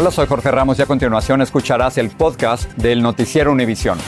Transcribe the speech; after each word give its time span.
Hola, 0.00 0.12
soy 0.12 0.28
Jorge 0.28 0.52
Ramos 0.52 0.78
y 0.78 0.82
a 0.82 0.86
continuación 0.86 1.42
escucharás 1.42 1.98
el 1.98 2.10
podcast 2.10 2.70
del 2.74 3.02
Noticiero 3.02 3.50
Univisión. 3.50 3.98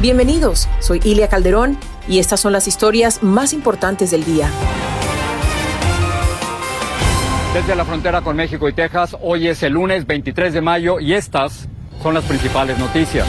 Bienvenidos, 0.00 0.68
soy 0.80 1.00
Ilia 1.04 1.28
Calderón 1.28 1.78
y 2.08 2.18
estas 2.18 2.40
son 2.40 2.52
las 2.52 2.66
historias 2.66 3.22
más 3.22 3.52
importantes 3.52 4.10
del 4.10 4.24
día. 4.24 4.50
Desde 7.54 7.76
la 7.76 7.84
frontera 7.84 8.20
con 8.22 8.34
México 8.34 8.68
y 8.68 8.72
Texas, 8.72 9.16
hoy 9.22 9.46
es 9.46 9.62
el 9.62 9.74
lunes 9.74 10.08
23 10.08 10.54
de 10.54 10.60
mayo 10.60 10.98
y 10.98 11.14
estas 11.14 11.68
son 12.02 12.14
las 12.14 12.24
principales 12.24 12.76
noticias. 12.80 13.28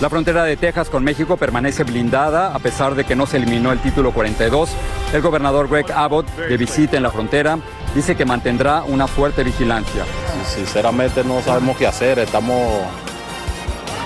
La 0.00 0.08
frontera 0.08 0.44
de 0.44 0.56
Texas 0.56 0.90
con 0.90 1.02
México 1.02 1.36
permanece 1.38 1.82
blindada 1.82 2.54
a 2.54 2.60
pesar 2.60 2.94
de 2.94 3.02
que 3.02 3.16
no 3.16 3.26
se 3.26 3.38
eliminó 3.38 3.72
el 3.72 3.80
título 3.80 4.12
42. 4.12 4.70
El 5.12 5.22
gobernador 5.22 5.68
Greg 5.68 5.90
Abbott, 5.90 6.28
de 6.36 6.56
visita 6.56 6.96
en 6.96 7.02
la 7.02 7.10
frontera, 7.10 7.58
dice 7.96 8.14
que 8.14 8.26
mantendrá 8.26 8.82
una 8.84 9.06
fuerte 9.06 9.42
vigilancia. 9.42 10.04
Sinceramente 10.46 11.24
no 11.24 11.40
sabemos 11.40 11.78
qué 11.78 11.86
hacer, 11.86 12.18
estamos 12.18 12.82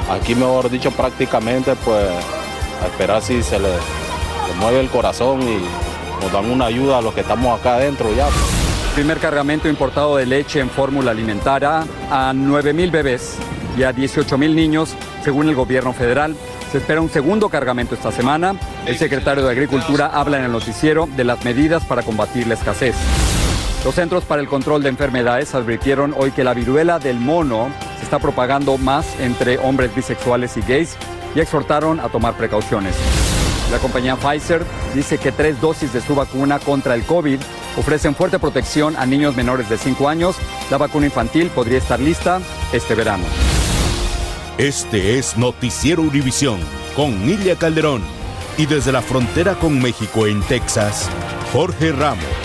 aquí, 0.09 0.37
mejor 0.37 0.71
dicho, 0.71 0.93
prácticamente 0.93 1.75
pues 1.85 2.09
a 2.83 2.87
esperar 2.87 3.21
si 3.21 3.43
se 3.43 3.59
le, 3.59 3.69
mueve 4.61 4.81
el 4.81 4.89
corazón 4.89 5.43
y 5.43 5.59
nos 6.23 6.33
dan 6.33 6.51
una 6.51 6.67
ayuda 6.67 6.99
a 6.99 7.03
los 7.03 7.13
que 7.15 7.21
estamos 7.23 7.59
acá 7.59 7.75
adentro 7.75 8.15
ya. 8.15 8.29
Primer 8.95 9.19
cargamento 9.19 9.69
importado 9.69 10.17
de 10.17 10.27
leche 10.27 10.61
en 10.61 10.71
fórmula 10.71 11.11
alimentaria 11.11 11.85
a 12.11 12.33
9 12.35 12.73
mil 12.73 12.91
bebés 12.91 13.37
y 13.77 13.83
a 13.83 13.93
18 13.93 14.39
mil 14.39 14.55
niños, 14.55 14.95
según 15.25 15.49
el 15.49 15.55
gobierno 15.55 15.93
federal. 15.93 16.37
Se 16.71 16.79
espera 16.79 17.01
un 17.01 17.11
segundo 17.11 17.49
cargamento 17.49 17.97
esta 17.97 18.13
semana. 18.13 18.55
El 18.87 18.97
secretario 18.97 19.45
de 19.45 19.51
Agricultura 19.51 20.07
habla 20.07 20.39
en 20.39 20.45
el 20.45 20.53
noticiero 20.53 21.09
de 21.17 21.25
las 21.25 21.45
medidas 21.45 21.85
para 21.85 22.03
combatir 22.03 22.47
la 22.47 22.55
escasez. 22.55 22.95
Los 23.85 23.95
Centros 23.95 24.25
para 24.25 24.43
el 24.43 24.49
Control 24.49 24.83
de 24.83 24.91
Enfermedades 24.91 25.55
advirtieron 25.55 26.15
hoy 26.17 26.33
que 26.33 26.45
la 26.45 26.53
viruela 26.53 26.99
del 26.99 27.19
mono 27.19 27.71
se 27.99 28.05
está 28.05 28.19
propagando 28.19 28.77
más 28.77 29.19
entre 29.21 29.57
hombres 29.59 29.95
bisexuales 29.95 30.57
y 30.59 30.61
gays 30.61 30.97
y 31.35 31.41
exhortaron 31.41 31.99
a 31.99 32.11
tomar 32.11 32.37
precauciones. 32.37 32.95
La 33.71 33.79
compañía 33.79 34.17
Pfizer 34.17 34.65
dice 34.95 35.17
que 35.17 35.33
tres 35.33 35.61
dosis 35.61 35.93
de 35.95 36.03
su 36.03 36.15
vacuna 36.15 36.59
contra 36.59 36.95
el 36.95 37.05
COVID 37.05 37.41
ofrecen 37.79 38.15
fuerte 38.15 38.39
protección 38.39 38.97
a 38.97 39.07
niños 39.07 39.35
menores 39.35 39.71
de 39.71 39.79
5 39.79 40.09
años. 40.09 40.37
La 40.71 40.77
vacuna 40.77 41.07
infantil 41.07 41.49
podría 41.49 41.79
estar 41.79 42.01
lista 42.01 42.41
este 42.73 42.95
verano. 42.95 43.25
Este 44.59 45.19
es 45.19 45.39
Noticiero 45.39 46.03
Univisión 46.03 46.61
con 46.95 47.27
Nilia 47.27 47.57
Calderón 47.57 48.03
y 48.59 48.67
desde 48.67 48.93
la 48.93 49.01
frontera 49.01 49.55
con 49.55 49.81
México 49.81 50.27
en 50.27 50.43
Texas, 50.43 51.09
Jorge 51.53 51.93
Ramos. 51.93 52.40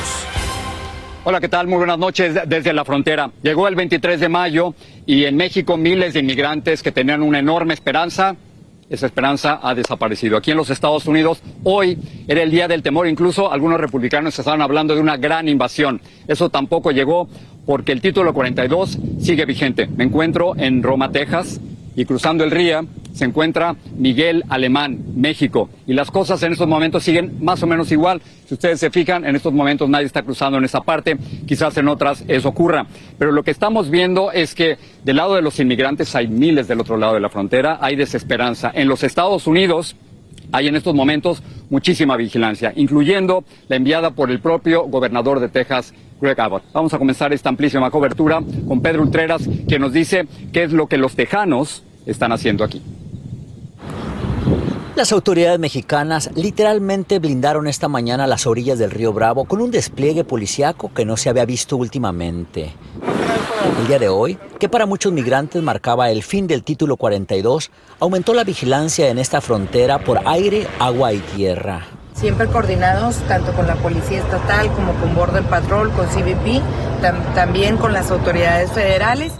Hola, 1.28 1.42
¿qué 1.42 1.50
tal? 1.50 1.66
Muy 1.66 1.80
buenas 1.80 1.98
noches 1.98 2.36
desde 2.46 2.72
la 2.72 2.86
frontera. 2.86 3.32
Llegó 3.42 3.68
el 3.68 3.74
23 3.74 4.20
de 4.20 4.30
mayo 4.30 4.76
y 5.08 5.24
en 5.24 5.36
México 5.36 5.76
miles 5.76 6.14
de 6.14 6.20
inmigrantes 6.20 6.84
que 6.84 6.92
tenían 6.92 7.24
una 7.24 7.40
enorme 7.40 7.74
esperanza, 7.74 8.36
esa 8.92 9.08
esperanza 9.08 9.60
ha 9.64 9.74
desaparecido. 9.74 10.38
Aquí 10.38 10.52
en 10.52 10.58
los 10.58 10.70
Estados 10.70 11.08
Unidos, 11.08 11.42
hoy 11.64 11.98
era 12.28 12.44
el 12.44 12.52
día 12.52 12.68
del 12.68 12.84
temor, 12.84 13.08
incluso 13.08 13.52
algunos 13.52 13.80
republicanos 13.82 14.38
estaban 14.38 14.62
hablando 14.62 14.94
de 14.94 15.02
una 15.02 15.18
gran 15.18 15.50
invasión. 15.50 16.00
Eso 16.28 16.50
tampoco 16.50 16.92
llegó 16.92 17.28
porque 17.66 17.92
el 17.92 18.02
título 18.02 18.32
42 18.32 19.00
sigue 19.20 19.46
vigente. 19.46 19.88
Me 19.88 20.04
encuentro 20.04 20.56
en 20.56 20.84
Roma, 20.84 21.12
Texas, 21.12 21.60
y 21.96 22.06
cruzando 22.06 22.44
el 22.44 22.52
río 22.52 22.86
se 23.16 23.24
encuentra 23.24 23.76
Miguel 23.98 24.44
Alemán, 24.50 25.00
México. 25.16 25.70
Y 25.88 25.94
las 25.94 26.12
cosas 26.12 26.44
en 26.44 26.52
estos 26.52 26.68
momentos 26.68 27.04
siguen 27.04 27.38
más 27.42 27.64
o 27.64 27.68
menos 27.68 27.92
igual. 27.92 28.22
Si 28.46 28.54
ustedes 28.54 28.80
se 28.80 28.92
fijan, 28.92 29.26
en 29.26 29.36
estos 29.36 29.54
momentos 29.54 29.90
nadie 29.90 30.06
está 30.06 30.22
cruzando 30.22 30.58
en 30.58 30.66
esa 30.66 30.82
parte, 30.82 31.18
quizás 31.48 31.76
en 31.78 31.88
otras 31.88 32.24
eso 32.28 32.50
ocurra. 32.50 32.86
Pero 33.18 33.32
lo 33.32 33.42
que 33.44 33.52
estamos 33.52 33.90
viendo 33.90 34.32
es 34.34 34.54
que 34.54 34.78
del 35.04 35.16
lado 35.16 35.36
de 35.36 35.42
los 35.42 35.60
inmigrantes 35.60 36.14
hay 36.14 36.28
miles 36.28 36.68
del 36.68 36.82
otro 36.82 36.98
lado 36.98 37.14
de 37.14 37.22
la 37.22 37.30
frontera, 37.30 37.80
hay 37.82 37.96
desesperanza. 37.96 38.70
En 38.76 38.90
los 38.90 39.02
Estados 39.04 39.48
Unidos 39.48 39.96
hay 40.52 40.68
en 40.68 40.76
estos 40.76 40.94
momentos 40.94 41.42
muchísima 41.70 42.18
vigilancia, 42.18 42.74
incluyendo 42.76 43.46
la 43.70 43.78
enviada 43.78 44.12
por 44.12 44.30
el 44.30 44.40
propio 44.40 44.84
gobernador 44.84 45.40
de 45.40 45.48
Texas, 45.48 45.94
Greg 46.20 46.40
Abbott. 46.40 46.64
Vamos 46.74 46.94
a 46.94 46.98
comenzar 46.98 47.34
esta 47.34 47.50
amplísima 47.50 47.90
cobertura 47.90 48.42
con 48.68 48.82
Pedro 48.82 49.04
Ultreras, 49.04 49.48
que 49.68 49.80
nos 49.80 49.94
dice 49.94 50.28
qué 50.52 50.64
es 50.64 50.74
lo 50.74 50.88
que 50.88 50.98
los 50.98 51.16
tejanos 51.16 51.84
están 52.06 52.32
haciendo 52.32 52.64
aquí. 52.64 52.82
Las 54.96 55.12
autoridades 55.12 55.60
mexicanas 55.60 56.30
literalmente 56.36 57.20
blindaron 57.20 57.68
esta 57.68 57.90
mañana 57.90 58.28
las 58.28 58.48
orillas 58.48 58.80
del 58.80 58.92
río 58.92 59.12
Bravo 59.12 59.44
con 59.44 59.62
un 59.62 59.70
despliegue 59.70 60.24
policiaco 60.24 60.94
que 60.94 61.04
no 61.04 61.18
se 61.18 61.30
había 61.30 61.44
visto 61.46 61.76
últimamente. 61.76 62.74
El 63.82 63.88
día 63.88 64.00
de 64.00 64.08
hoy, 64.08 64.38
que 64.58 64.70
para 64.70 64.86
muchos 64.86 65.12
migrantes 65.12 65.62
marcaba 65.62 66.12
el 66.12 66.24
fin 66.24 66.48
del 66.48 66.64
título 66.64 66.96
42, 66.96 67.72
aumentó 68.00 68.34
la 68.34 68.46
vigilancia 68.46 69.10
en 69.10 69.18
esta 69.18 69.42
frontera 69.42 70.00
por 70.00 70.22
aire, 70.26 70.68
agua 70.80 71.12
y 71.12 71.20
tierra. 71.20 71.86
Siempre 72.14 72.48
coordinados 72.48 73.18
tanto 73.28 73.52
con 73.52 73.68
la 73.68 73.76
Policía 73.76 74.20
Estatal 74.20 74.72
como 74.72 74.94
con 74.94 75.14
Border 75.14 75.44
Patrol, 75.44 75.92
con 75.92 76.08
CBP, 76.08 76.62
tam 77.02 77.22
también 77.34 77.76
con 77.76 77.92
las 77.92 78.12
autoridades 78.12 78.72
federales. 78.72 79.34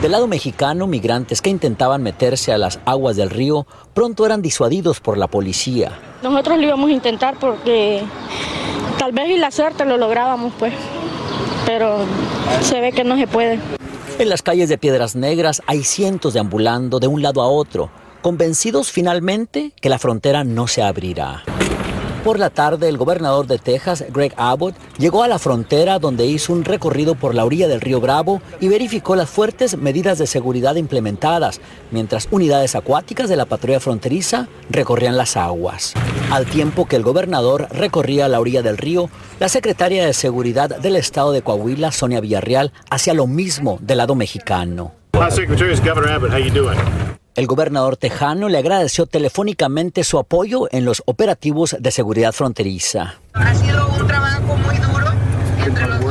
Del 0.00 0.12
lado 0.12 0.26
mexicano, 0.26 0.86
migrantes 0.86 1.40
que 1.40 1.50
intentaban 1.50 2.02
meterse 2.02 2.52
a 2.52 2.58
las 2.58 2.78
aguas 2.84 3.16
del 3.16 3.30
río 3.30 3.66
pronto 3.94 4.26
eran 4.26 4.42
disuadidos 4.42 5.00
por 5.00 5.16
la 5.16 5.28
policía. 5.28 5.92
Nosotros 6.22 6.58
lo 6.58 6.64
íbamos 6.64 6.90
a 6.90 6.92
intentar 6.92 7.36
porque 7.38 8.02
tal 8.98 9.12
vez 9.12 9.30
y 9.30 9.38
la 9.38 9.50
suerte 9.50 9.84
lo 9.84 9.96
lográbamos, 9.96 10.52
pues, 10.58 10.74
pero 11.64 11.98
se 12.60 12.80
ve 12.80 12.92
que 12.92 13.04
no 13.04 13.16
se 13.16 13.26
puede. 13.26 13.58
En 14.18 14.28
las 14.28 14.42
calles 14.42 14.68
de 14.68 14.78
Piedras 14.78 15.16
Negras 15.16 15.62
hay 15.66 15.84
cientos 15.84 16.34
deambulando 16.34 17.00
de 17.00 17.06
un 17.06 17.22
lado 17.22 17.40
a 17.40 17.48
otro, 17.48 17.90
convencidos 18.20 18.92
finalmente 18.92 19.72
que 19.80 19.88
la 19.88 19.98
frontera 19.98 20.44
no 20.44 20.66
se 20.66 20.82
abrirá. 20.82 21.44
Por 22.24 22.38
la 22.38 22.48
tarde, 22.48 22.88
el 22.88 22.96
gobernador 22.96 23.46
de 23.46 23.58
Texas, 23.58 24.02
Greg 24.10 24.32
Abbott, 24.38 24.74
llegó 24.96 25.22
a 25.22 25.28
la 25.28 25.38
frontera 25.38 25.98
donde 25.98 26.24
hizo 26.24 26.54
un 26.54 26.64
recorrido 26.64 27.16
por 27.16 27.34
la 27.34 27.44
orilla 27.44 27.68
del 27.68 27.82
río 27.82 28.00
Bravo 28.00 28.40
y 28.60 28.68
verificó 28.68 29.14
las 29.14 29.28
fuertes 29.28 29.76
medidas 29.76 30.16
de 30.16 30.26
seguridad 30.26 30.76
implementadas, 30.76 31.60
mientras 31.90 32.26
unidades 32.30 32.76
acuáticas 32.76 33.28
de 33.28 33.36
la 33.36 33.44
patrulla 33.44 33.78
fronteriza 33.78 34.48
recorrían 34.70 35.18
las 35.18 35.36
aguas. 35.36 35.92
Al 36.30 36.46
tiempo 36.46 36.86
que 36.86 36.96
el 36.96 37.02
gobernador 37.02 37.68
recorría 37.70 38.26
la 38.26 38.40
orilla 38.40 38.62
del 38.62 38.78
río, 38.78 39.10
la 39.38 39.50
secretaria 39.50 40.06
de 40.06 40.14
Seguridad 40.14 40.78
del 40.78 40.96
estado 40.96 41.30
de 41.30 41.42
Coahuila, 41.42 41.92
Sonia 41.92 42.22
Villarreal, 42.22 42.72
hacía 42.88 43.12
lo 43.12 43.26
mismo 43.26 43.76
del 43.82 43.98
lado 43.98 44.14
mexicano. 44.14 44.92
El 47.34 47.48
gobernador 47.48 47.96
tejano 47.96 48.48
le 48.48 48.58
agradeció 48.58 49.06
telefónicamente 49.06 50.04
su 50.04 50.18
apoyo 50.18 50.68
en 50.70 50.84
los 50.84 51.02
operativos 51.06 51.76
de 51.80 51.90
seguridad 51.90 52.32
fronteriza. 52.32 53.16
Ha 53.32 53.54
sido 53.56 53.88
un 53.88 54.06
trabajo 54.06 54.56
muy 54.56 54.76
duro 54.76 55.12
entre 55.66 55.88
los. 55.88 56.03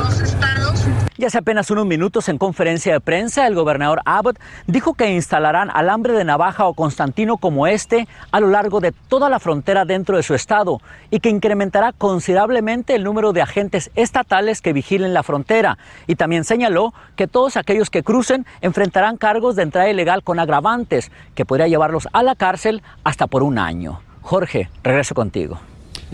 Y 1.16 1.24
hace 1.24 1.38
apenas 1.38 1.70
unos 1.70 1.86
minutos 1.86 2.28
en 2.28 2.38
conferencia 2.38 2.92
de 2.92 2.98
prensa, 2.98 3.46
el 3.46 3.54
gobernador 3.54 4.00
Abbott 4.04 4.36
dijo 4.66 4.94
que 4.94 5.12
instalarán 5.12 5.70
alambre 5.72 6.12
de 6.12 6.24
navaja 6.24 6.66
o 6.66 6.74
Constantino 6.74 7.36
como 7.36 7.68
este 7.68 8.08
a 8.32 8.40
lo 8.40 8.48
largo 8.48 8.80
de 8.80 8.90
toda 8.90 9.28
la 9.28 9.38
frontera 9.38 9.84
dentro 9.84 10.16
de 10.16 10.24
su 10.24 10.34
estado 10.34 10.80
y 11.12 11.20
que 11.20 11.28
incrementará 11.28 11.92
considerablemente 11.92 12.96
el 12.96 13.04
número 13.04 13.32
de 13.32 13.42
agentes 13.42 13.92
estatales 13.94 14.60
que 14.60 14.72
vigilen 14.72 15.14
la 15.14 15.22
frontera. 15.22 15.78
Y 16.08 16.16
también 16.16 16.42
señaló 16.42 16.92
que 17.14 17.28
todos 17.28 17.56
aquellos 17.56 17.90
que 17.90 18.02
crucen 18.02 18.44
enfrentarán 18.60 19.16
cargos 19.16 19.54
de 19.54 19.62
entrada 19.62 19.88
ilegal 19.88 20.24
con 20.24 20.40
agravantes 20.40 21.12
que 21.36 21.44
podría 21.44 21.68
llevarlos 21.68 22.08
a 22.12 22.24
la 22.24 22.34
cárcel 22.34 22.82
hasta 23.04 23.28
por 23.28 23.44
un 23.44 23.58
año. 23.58 24.00
Jorge, 24.22 24.68
regreso 24.82 25.14
contigo. 25.14 25.60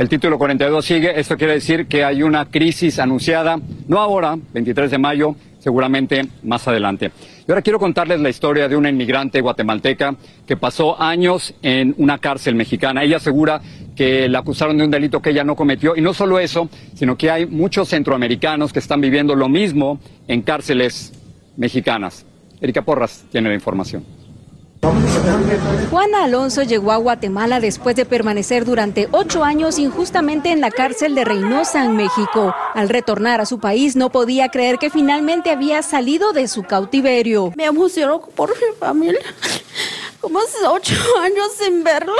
El 0.00 0.08
título 0.08 0.38
42 0.38 0.82
sigue. 0.82 1.20
Esto 1.20 1.36
quiere 1.36 1.52
decir 1.52 1.86
que 1.86 2.04
hay 2.04 2.22
una 2.22 2.46
crisis 2.46 2.98
anunciada, 2.98 3.60
no 3.86 3.98
ahora, 3.98 4.34
23 4.54 4.92
de 4.92 4.96
mayo, 4.96 5.36
seguramente 5.58 6.22
más 6.42 6.66
adelante. 6.66 7.10
Y 7.46 7.50
ahora 7.50 7.60
quiero 7.60 7.78
contarles 7.78 8.18
la 8.18 8.30
historia 8.30 8.66
de 8.66 8.76
una 8.76 8.88
inmigrante 8.88 9.42
guatemalteca 9.42 10.16
que 10.46 10.56
pasó 10.56 10.98
años 10.98 11.52
en 11.60 11.94
una 11.98 12.16
cárcel 12.16 12.54
mexicana. 12.54 13.02
Ella 13.02 13.18
asegura 13.18 13.60
que 13.94 14.26
la 14.26 14.38
acusaron 14.38 14.78
de 14.78 14.84
un 14.84 14.90
delito 14.90 15.20
que 15.20 15.28
ella 15.32 15.44
no 15.44 15.54
cometió. 15.54 15.94
Y 15.94 16.00
no 16.00 16.14
solo 16.14 16.38
eso, 16.38 16.70
sino 16.94 17.18
que 17.18 17.30
hay 17.30 17.44
muchos 17.44 17.90
centroamericanos 17.90 18.72
que 18.72 18.78
están 18.78 19.02
viviendo 19.02 19.34
lo 19.34 19.50
mismo 19.50 20.00
en 20.28 20.40
cárceles 20.40 21.12
mexicanas. 21.58 22.24
Erika 22.62 22.80
Porras 22.80 23.26
tiene 23.30 23.50
la 23.50 23.54
información. 23.54 24.19
Juana 25.90 26.24
Alonso 26.24 26.62
llegó 26.62 26.92
a 26.92 26.96
Guatemala 26.96 27.60
después 27.60 27.96
de 27.96 28.06
permanecer 28.06 28.64
durante 28.64 29.08
ocho 29.10 29.44
años 29.44 29.78
injustamente 29.78 30.50
en 30.50 30.60
la 30.60 30.70
cárcel 30.70 31.14
de 31.14 31.24
Reynosa, 31.24 31.84
en 31.84 31.96
México. 31.96 32.54
Al 32.74 32.88
retornar 32.88 33.40
a 33.40 33.46
su 33.46 33.58
país 33.58 33.96
no 33.96 34.10
podía 34.10 34.48
creer 34.48 34.78
que 34.78 34.90
finalmente 34.90 35.50
había 35.50 35.82
salido 35.82 36.32
de 36.32 36.48
su 36.48 36.62
cautiverio. 36.62 37.52
Me 37.56 37.66
emocionó 37.66 38.20
por 38.20 38.50
mi 38.50 38.76
familia, 38.78 39.20
como 40.20 40.38
ocho 40.38 40.94
años 41.22 41.52
sin 41.58 41.84
verlo. 41.84 42.14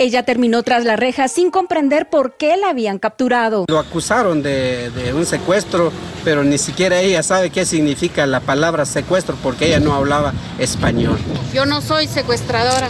Ella 0.00 0.22
terminó 0.22 0.62
tras 0.62 0.86
la 0.86 0.96
reja 0.96 1.28
sin 1.28 1.50
comprender 1.50 2.08
por 2.08 2.38
qué 2.38 2.56
la 2.56 2.70
habían 2.70 2.98
capturado. 2.98 3.66
Lo 3.68 3.78
acusaron 3.78 4.42
de, 4.42 4.88
de, 4.92 5.12
un 5.12 5.26
secuestro, 5.26 5.92
pero 6.24 6.42
ni 6.42 6.56
siquiera 6.56 7.02
ella 7.02 7.22
sabe 7.22 7.50
qué 7.50 7.66
significa 7.66 8.26
la 8.26 8.40
palabra 8.40 8.86
secuestro 8.86 9.36
porque 9.42 9.66
ella 9.66 9.78
no 9.78 9.92
hablaba 9.92 10.32
español. 10.58 11.18
Yo 11.52 11.66
no 11.66 11.82
soy 11.82 12.06
secuestradora, 12.06 12.88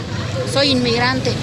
soy 0.53 0.69
inmigrante. 0.69 1.33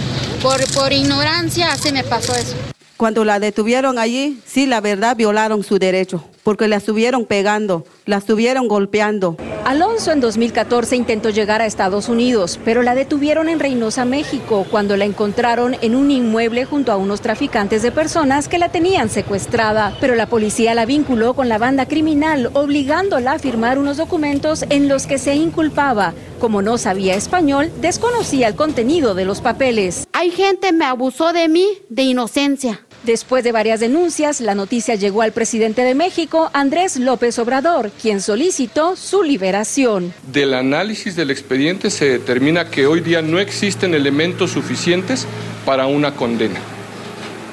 Por, 0.42 0.58
por 0.72 0.90
ignorancia 0.94 1.76
se 1.76 1.92
me 1.92 2.02
pasó 2.02 2.34
eso. 2.34 2.56
Cuando 2.96 3.26
la 3.26 3.38
detuvieron 3.38 3.98
allí, 3.98 4.40
sí, 4.46 4.64
la 4.64 4.80
verdad, 4.80 5.16
violaron 5.16 5.62
su 5.62 5.78
derecho, 5.78 6.24
porque 6.48 6.66
la 6.66 6.76
estuvieron 6.76 7.26
pegando, 7.26 7.84
la 8.06 8.16
estuvieron 8.16 8.68
golpeando. 8.68 9.36
Alonso 9.66 10.12
en 10.12 10.20
2014 10.20 10.96
intentó 10.96 11.28
llegar 11.28 11.60
a 11.60 11.66
Estados 11.66 12.08
Unidos, 12.08 12.58
pero 12.64 12.80
la 12.80 12.94
detuvieron 12.94 13.50
en 13.50 13.60
Reynosa, 13.60 14.06
México, 14.06 14.64
cuando 14.70 14.96
la 14.96 15.04
encontraron 15.04 15.76
en 15.82 15.94
un 15.94 16.10
inmueble 16.10 16.64
junto 16.64 16.90
a 16.90 16.96
unos 16.96 17.20
traficantes 17.20 17.82
de 17.82 17.92
personas 17.92 18.48
que 18.48 18.56
la 18.56 18.70
tenían 18.70 19.10
secuestrada. 19.10 19.94
Pero 20.00 20.14
la 20.14 20.24
policía 20.24 20.74
la 20.74 20.86
vinculó 20.86 21.34
con 21.34 21.50
la 21.50 21.58
banda 21.58 21.84
criminal, 21.84 22.48
obligándola 22.54 23.32
a 23.32 23.38
firmar 23.38 23.78
unos 23.78 23.98
documentos 23.98 24.64
en 24.70 24.88
los 24.88 25.06
que 25.06 25.18
se 25.18 25.34
inculpaba. 25.34 26.14
Como 26.40 26.62
no 26.62 26.78
sabía 26.78 27.14
español, 27.14 27.70
desconocía 27.82 28.48
el 28.48 28.54
contenido 28.54 29.14
de 29.14 29.26
los 29.26 29.42
papeles. 29.42 30.08
Hay 30.14 30.30
gente 30.30 30.72
me 30.72 30.86
abusó 30.86 31.34
de 31.34 31.46
mí 31.48 31.66
de 31.90 32.04
inocencia. 32.04 32.87
Después 33.08 33.42
de 33.42 33.52
varias 33.52 33.80
denuncias, 33.80 34.42
la 34.42 34.54
noticia 34.54 34.94
llegó 34.94 35.22
al 35.22 35.32
presidente 35.32 35.80
de 35.80 35.94
México, 35.94 36.50
Andrés 36.52 36.98
López 36.98 37.38
Obrador, 37.38 37.90
quien 37.90 38.20
solicitó 38.20 38.96
su 38.96 39.22
liberación. 39.22 40.12
Del 40.30 40.52
análisis 40.52 41.16
del 41.16 41.30
expediente 41.30 41.88
se 41.88 42.04
determina 42.04 42.68
que 42.68 42.86
hoy 42.86 43.00
día 43.00 43.22
no 43.22 43.38
existen 43.38 43.94
elementos 43.94 44.50
suficientes 44.50 45.26
para 45.64 45.86
una 45.86 46.16
condena. 46.16 46.60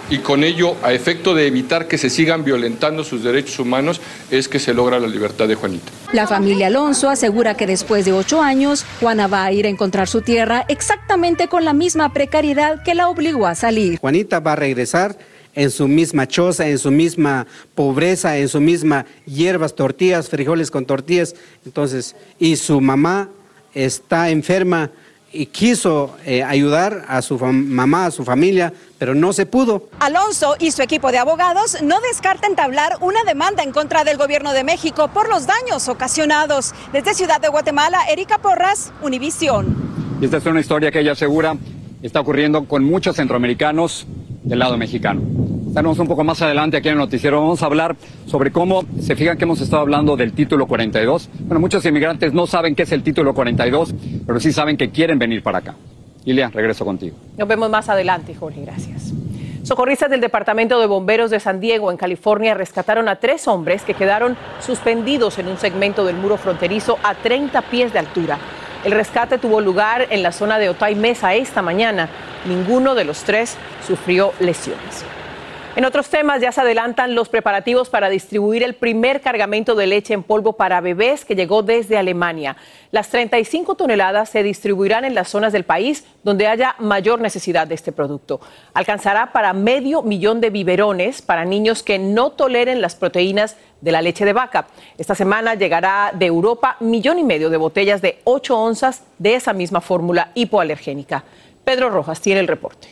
Y 0.10 0.18
con 0.18 0.44
ello, 0.44 0.76
a 0.84 0.92
efecto 0.92 1.34
de 1.34 1.48
evitar 1.48 1.88
que 1.88 1.98
se 1.98 2.10
sigan 2.10 2.44
violentando 2.44 3.06
sus 3.06 3.24
derechos 3.24 3.58
humanos, 3.58 4.02
es 4.32 4.50
que 4.50 4.60
se 4.60 4.74
logra 4.74 5.00
la 5.00 5.08
libertad 5.08 5.48
de 5.48 5.56
Juanita. 5.56 5.90
La 6.12 6.28
familia 6.28 6.68
Alonso 6.68 7.10
asegura 7.10 7.56
que 7.56 7.66
después 7.66 8.04
de 8.04 8.12
ocho 8.12 8.42
años, 8.42 8.86
Juana 9.00 9.28
va 9.28 9.46
a 9.46 9.54
ir 9.54 9.66
a 9.66 9.70
encontrar 9.70 10.10
su 10.10 10.22
tierra 10.22 10.66
exactamente 10.68 11.48
con 11.48 11.64
la 11.64 11.72
misma 11.72 12.12
precariedad 12.12 12.84
que 12.84 12.94
la 12.94 13.08
obligó 13.08 13.48
a 13.48 13.56
salir. 13.56 14.00
Juanita 14.00 14.42
va 14.42 14.52
a 14.52 14.58
regresar 14.58 15.18
en 15.56 15.72
su 15.72 15.88
misma 15.88 16.28
choza, 16.28 16.68
en 16.68 16.78
su 16.78 16.92
misma 16.92 17.48
pobreza, 17.74 18.38
en 18.38 18.50
su 18.50 18.62
misma 18.62 19.06
hierbas, 19.26 19.74
tortillas, 19.76 20.30
frijoles 20.30 20.70
con 20.70 20.86
tortillas. 20.86 21.36
Entonces, 21.66 22.16
y 22.38 22.58
su 22.58 22.82
mamá 22.82 23.30
está 23.74 24.30
enferma 24.30 24.92
y 25.32 25.48
quiso 25.48 26.16
eh, 26.26 26.44
ayudar 26.44 27.06
a 27.10 27.22
su 27.22 27.38
mamá, 27.38 28.06
a 28.06 28.12
su 28.12 28.24
familia, 28.24 28.72
pero 28.98 29.14
no 29.14 29.34
se 29.34 29.46
pudo. 29.46 29.90
Alonso 30.00 30.56
y 30.60 30.72
su 30.72 30.82
equipo 30.82 31.12
de 31.12 31.18
abogados 31.18 31.78
no 31.84 32.00
descartan 32.00 32.52
entablar 32.52 32.98
una 33.02 33.24
demanda 33.26 33.62
en 33.62 33.72
contra 33.72 34.06
del 34.06 34.18
gobierno 34.18 34.54
de 34.54 34.64
México 34.64 35.10
por 35.10 35.28
los 35.28 35.46
daños 35.46 35.90
ocasionados. 35.90 36.74
Desde 36.94 37.14
Ciudad 37.14 37.42
de 37.42 37.50
Guatemala, 37.50 38.00
Erika 38.10 38.38
Porras, 38.38 38.94
Univisión. 39.02 39.76
Esta 40.22 40.38
es 40.38 40.46
una 40.46 40.62
historia 40.62 40.90
que 40.92 41.02
ella 41.02 41.12
asegura 41.12 41.58
está 42.02 42.22
ocurriendo 42.22 42.66
con 42.66 42.86
muchos 42.86 43.18
centroamericanos 43.18 44.08
del 44.44 44.60
lado 44.60 44.78
mexicano. 44.78 45.35
Estaremos 45.76 46.00
un 46.00 46.08
poco 46.08 46.24
más 46.24 46.42
adelante 46.42 46.78
aquí 46.78 46.88
en 46.88 46.94
el 46.94 47.00
noticiero. 47.00 47.42
Vamos 47.42 47.62
a 47.62 47.66
hablar 47.66 47.98
sobre 48.28 48.50
cómo 48.50 48.86
se 49.02 49.14
fijan 49.14 49.38
que 49.38 49.44
hemos 49.44 49.60
estado 49.60 49.82
hablando 49.82 50.16
del 50.16 50.32
título 50.32 50.68
42. 50.68 51.30
Bueno, 51.40 51.60
muchos 51.60 51.86
inmigrantes 51.86 52.32
no 52.32 52.48
saben 52.48 52.76
qué 52.76 52.84
es 52.84 52.94
el 52.94 53.04
título 53.04 53.34
42, 53.34 53.94
pero 54.26 54.40
sí 54.40 54.54
saben 54.54 54.78
que 54.78 54.90
quieren 54.92 55.20
venir 55.20 55.44
para 55.44 55.58
acá. 55.58 55.76
Ilia, 56.24 56.50
regreso 56.50 56.86
contigo. 56.86 57.18
Nos 57.38 57.46
vemos 57.46 57.70
más 57.70 57.90
adelante, 57.90 58.34
Jorge. 58.34 58.62
Gracias. 58.62 59.12
Socorristas 59.64 60.10
del 60.10 60.22
Departamento 60.22 60.80
de 60.80 60.88
Bomberos 60.88 61.30
de 61.30 61.42
San 61.42 61.60
Diego, 61.60 61.92
en 61.92 61.98
California, 61.98 62.54
rescataron 62.54 63.10
a 63.10 63.18
tres 63.18 63.46
hombres 63.50 63.82
que 63.82 63.96
quedaron 63.96 64.38
suspendidos 64.62 65.40
en 65.40 65.50
un 65.50 65.58
segmento 65.58 66.06
del 66.06 66.16
muro 66.16 66.38
fronterizo 66.38 67.00
a 67.04 67.16
30 67.16 67.62
pies 67.64 67.92
de 67.92 68.00
altura. 68.00 68.38
El 68.86 68.94
rescate 68.94 69.40
tuvo 69.40 69.60
lugar 69.60 70.08
en 70.10 70.24
la 70.24 70.32
zona 70.32 70.58
de 70.58 70.70
Otay 70.70 70.96
Mesa 70.96 71.36
esta 71.36 71.62
mañana. 71.62 72.08
Ninguno 72.48 72.96
de 72.96 73.04
los 73.04 73.26
tres 73.26 73.58
sufrió 73.86 74.32
lesiones. 74.40 75.04
En 75.76 75.84
otros 75.84 76.08
temas 76.08 76.40
ya 76.40 76.54
se 76.54 76.62
adelantan 76.62 77.16
los 77.16 77.28
preparativos 77.28 77.90
para 77.90 78.08
distribuir 78.08 78.64
el 78.64 78.76
primer 78.76 79.20
cargamento 79.20 79.76
de 79.76 79.88
leche 79.88 80.14
en 80.14 80.24
polvo 80.24 80.54
para 80.54 80.80
bebés 80.80 81.26
que 81.26 81.36
llegó 81.36 81.64
desde 81.64 81.98
Alemania. 81.98 82.56
Las 82.92 83.10
35 83.10 83.76
toneladas 83.76 84.30
se 84.30 84.42
distribuirán 84.42 85.04
en 85.04 85.14
las 85.14 85.28
zonas 85.28 85.52
del 85.52 85.66
país 85.66 86.06
donde 86.24 86.48
haya 86.48 86.76
mayor 86.80 87.20
necesidad 87.20 87.68
de 87.68 87.76
este 87.76 87.92
producto. 87.92 88.40
Alcanzará 88.74 89.34
para 89.34 89.52
medio 89.52 90.02
millón 90.02 90.40
de 90.40 90.50
biberones 90.50 91.22
para 91.22 91.44
niños 91.44 91.84
que 91.84 92.00
no 92.00 92.30
toleren 92.30 92.80
las 92.80 92.96
proteínas 92.96 93.58
de 93.82 93.92
la 93.92 94.02
leche 94.02 94.24
de 94.24 94.32
vaca. 94.32 94.68
Esta 94.98 95.14
semana 95.14 95.56
llegará 95.56 96.14
de 96.14 96.26
Europa 96.26 96.78
millón 96.80 97.20
y 97.20 97.26
medio 97.26 97.50
de 97.50 97.58
botellas 97.58 98.02
de 98.02 98.22
8 98.24 98.58
onzas 98.58 99.04
de 99.20 99.36
esa 99.36 99.52
misma 99.52 99.82
fórmula 99.82 100.32
hipoalergénica. 100.36 101.26
Pedro 101.66 101.90
Rojas 101.90 102.22
tiene 102.22 102.40
el 102.40 102.48
reporte. 102.48 102.88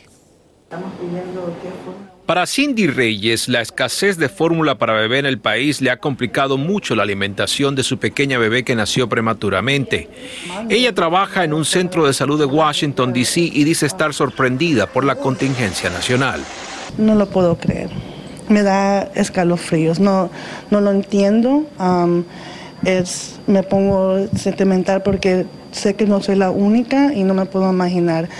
Para 2.26 2.46
Cindy 2.46 2.86
Reyes, 2.86 3.48
la 3.48 3.60
escasez 3.60 4.16
de 4.16 4.30
fórmula 4.30 4.78
para 4.78 4.94
bebé 4.94 5.18
en 5.18 5.26
el 5.26 5.38
país 5.38 5.82
le 5.82 5.90
ha 5.90 5.98
complicado 5.98 6.56
mucho 6.56 6.94
la 6.94 7.02
alimentación 7.02 7.74
de 7.74 7.82
su 7.82 7.98
pequeña 7.98 8.38
bebé 8.38 8.64
que 8.64 8.74
nació 8.74 9.10
prematuramente. 9.10 10.08
Ella 10.70 10.94
trabaja 10.94 11.44
en 11.44 11.52
un 11.52 11.66
centro 11.66 12.06
de 12.06 12.14
salud 12.14 12.38
de 12.38 12.46
Washington, 12.46 13.12
D.C. 13.12 13.40
y 13.42 13.64
dice 13.64 13.84
estar 13.84 14.14
sorprendida 14.14 14.86
por 14.86 15.04
la 15.04 15.16
contingencia 15.16 15.90
nacional. 15.90 16.40
No 16.96 17.14
lo 17.14 17.26
puedo 17.26 17.58
creer. 17.58 17.90
Me 18.48 18.62
da 18.62 19.02
escalofríos. 19.14 20.00
No, 20.00 20.30
no 20.70 20.80
lo 20.80 20.92
entiendo. 20.92 21.66
me 23.46 23.62
pongo 23.64 24.28
sentimental 24.34 25.02
porque 25.02 25.44
sé 25.72 25.92
que 25.92 26.06
no 26.06 26.22
soy 26.22 26.36
la 26.36 26.50
única 26.50 27.12
y 27.12 27.22
no 27.22 27.34
me 27.34 27.44
puedo 27.44 27.70
imaginar. 27.70 28.30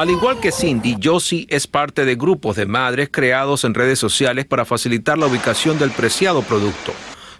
Al 0.00 0.08
igual 0.08 0.40
que 0.40 0.50
Cindy, 0.50 0.96
Josie 1.04 1.46
es 1.50 1.66
parte 1.66 2.06
de 2.06 2.14
grupos 2.14 2.56
de 2.56 2.64
madres 2.64 3.10
creados 3.12 3.64
en 3.64 3.74
redes 3.74 3.98
sociales 3.98 4.46
para 4.46 4.64
facilitar 4.64 5.18
la 5.18 5.26
ubicación 5.26 5.78
del 5.78 5.90
preciado 5.90 6.40
producto. 6.40 6.92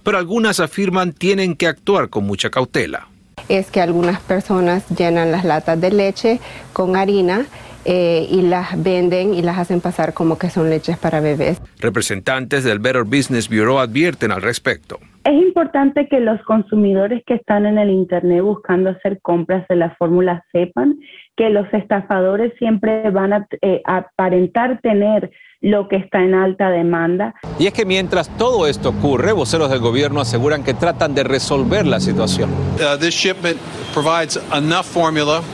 Pero 0.05 0.19
algunas 0.19 0.61
afirman 0.61 1.15
tienen 1.15 1.57
que 1.57 1.67
actuar 1.67 2.11
con 2.11 2.27
mucha 2.27 2.51
cautela. 2.51 3.09
Es 3.49 3.71
que 3.71 3.81
algunas 3.81 4.21
personas 4.21 4.87
llenan 4.91 5.33
las 5.33 5.47
latas 5.47 5.81
de 5.81 5.91
leche 5.91 6.39
con 6.75 6.97
harina 6.97 7.47
eh, 7.87 8.29
y 8.31 8.43
las 8.43 8.83
venden 8.83 9.33
y 9.33 9.41
las 9.41 9.57
hacen 9.57 9.81
pasar 9.81 10.13
como 10.13 10.37
que 10.37 10.51
son 10.51 10.69
leches 10.69 10.99
para 10.99 11.21
bebés. 11.21 11.63
Representantes 11.79 12.63
del 12.63 12.79
Better 12.79 13.05
Business 13.05 13.49
Bureau 13.49 13.79
advierten 13.79 14.33
al 14.33 14.43
respecto. 14.43 14.99
Es 15.25 15.33
importante 15.33 16.09
que 16.09 16.21
los 16.21 16.39
consumidores 16.43 17.23
que 17.27 17.35
están 17.35 17.65
en 17.65 17.79
el 17.79 17.89
Internet 17.89 18.43
buscando 18.43 18.91
hacer 18.91 19.19
compras 19.23 19.67
de 19.69 19.77
la 19.77 19.95
fórmula 19.97 20.45
sepan 20.53 20.99
que 21.41 21.49
los 21.49 21.73
estafadores 21.73 22.53
siempre 22.59 23.11
van 23.11 23.33
a 23.33 23.47
eh, 23.63 23.81
aparentar 23.87 24.79
tener 24.83 25.31
lo 25.61 25.89
que 25.89 25.97
está 25.97 26.23
en 26.23 26.35
alta 26.35 26.71
demanda. 26.71 27.35
Y 27.59 27.67
es 27.67 27.73
que 27.73 27.85
mientras 27.85 28.35
todo 28.39 28.67
esto 28.67 28.91
ocurre, 28.91 29.33
voceros 29.33 29.71
del 29.71 29.81
gobierno 29.81 30.21
aseguran 30.21 30.65
que 30.65 30.75
tratan 30.75 31.15
de 31.15 31.25
resolver 31.25 31.87
la 31.87 32.01
situación. 32.01 32.51
Uh, 32.51 32.99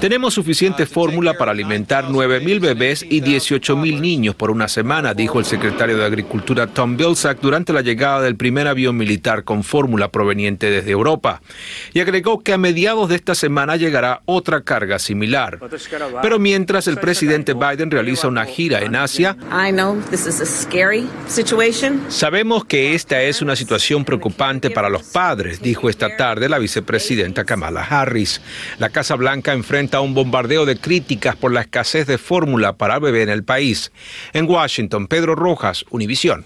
Tenemos 0.00 0.34
suficiente 0.34 0.86
fórmula 0.86 1.34
para 1.34 1.50
alimentar 1.50 2.04
9.000 2.04 2.60
bebés 2.60 3.04
y 3.08 3.20
18.000 3.20 4.00
niños 4.00 4.34
por 4.36 4.50
una 4.50 4.68
semana, 4.68 5.14
dijo 5.14 5.40
el 5.40 5.44
secretario 5.44 5.96
de 5.96 6.04
Agricultura 6.04 6.68
Tom 6.68 6.96
Vilsack 6.96 7.40
durante 7.40 7.72
la 7.72 7.80
llegada 7.80 8.20
del 8.20 8.36
primer 8.36 8.68
avión 8.68 8.96
militar 8.96 9.42
con 9.42 9.64
fórmula 9.64 10.12
proveniente 10.12 10.70
desde 10.70 10.92
Europa. 10.92 11.40
Y 11.92 12.00
agregó 12.00 12.40
que 12.40 12.52
a 12.52 12.58
mediados 12.58 13.08
de 13.08 13.16
esta 13.16 13.34
semana 13.34 13.76
llegará 13.76 14.20
otra 14.26 14.60
carga 14.60 15.00
similar. 15.00 15.58
Pero 16.22 16.38
mientras 16.38 16.86
el 16.86 16.98
presidente 16.98 17.54
Biden 17.54 17.90
realiza 17.90 18.28
una 18.28 18.44
gira 18.44 18.82
en 18.82 18.94
Asia, 18.94 19.36
sabemos 22.08 22.64
que 22.64 22.94
esta 22.94 23.22
es 23.22 23.42
una 23.42 23.56
situación 23.56 24.04
preocupante 24.04 24.70
para 24.70 24.88
los 24.88 25.02
padres, 25.04 25.62
dijo 25.62 25.88
esta 25.88 26.16
tarde 26.16 26.48
la 26.48 26.58
vicepresidenta 26.58 27.44
Kamala 27.44 27.82
Harris. 27.82 28.40
La 28.78 28.90
Casa 28.90 29.14
Blanca 29.14 29.52
enfrenta 29.52 30.00
un 30.00 30.14
bombardeo 30.14 30.66
de 30.66 30.76
críticas 30.76 31.36
por 31.36 31.52
la 31.52 31.62
escasez 31.62 32.06
de 32.06 32.18
fórmula 32.18 32.76
para 32.76 32.98
bebé 32.98 33.22
en 33.22 33.30
el 33.30 33.44
país. 33.44 33.92
En 34.32 34.48
Washington, 34.48 35.06
Pedro 35.06 35.34
Rojas, 35.34 35.84
Univisión. 35.90 36.44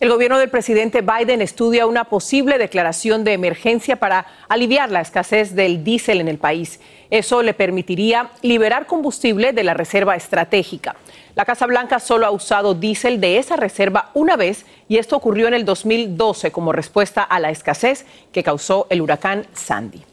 El 0.00 0.10
gobierno 0.10 0.38
del 0.38 0.48
presidente 0.48 1.02
Biden 1.02 1.42
estudia 1.42 1.84
una 1.84 2.04
posible 2.04 2.56
declaración 2.56 3.24
de 3.24 3.32
emergencia 3.32 3.96
para 3.96 4.26
aliviar 4.48 4.92
la 4.92 5.00
escasez 5.00 5.56
del 5.56 5.82
diésel 5.82 6.20
en 6.20 6.28
el 6.28 6.38
país. 6.38 6.78
Eso 7.10 7.42
le 7.42 7.52
permitiría 7.52 8.30
liberar 8.42 8.86
combustible 8.86 9.52
de 9.52 9.64
la 9.64 9.74
reserva 9.74 10.14
estratégica. 10.14 10.94
La 11.34 11.44
Casa 11.44 11.66
Blanca 11.66 11.98
solo 11.98 12.26
ha 12.26 12.30
usado 12.30 12.74
diésel 12.74 13.20
de 13.20 13.38
esa 13.38 13.56
reserva 13.56 14.10
una 14.14 14.36
vez 14.36 14.66
y 14.86 14.98
esto 14.98 15.16
ocurrió 15.16 15.48
en 15.48 15.54
el 15.54 15.64
2012 15.64 16.52
como 16.52 16.70
respuesta 16.70 17.24
a 17.24 17.40
la 17.40 17.50
escasez 17.50 18.06
que 18.30 18.44
causó 18.44 18.86
el 18.90 19.02
huracán 19.02 19.48
Sandy. 19.52 20.04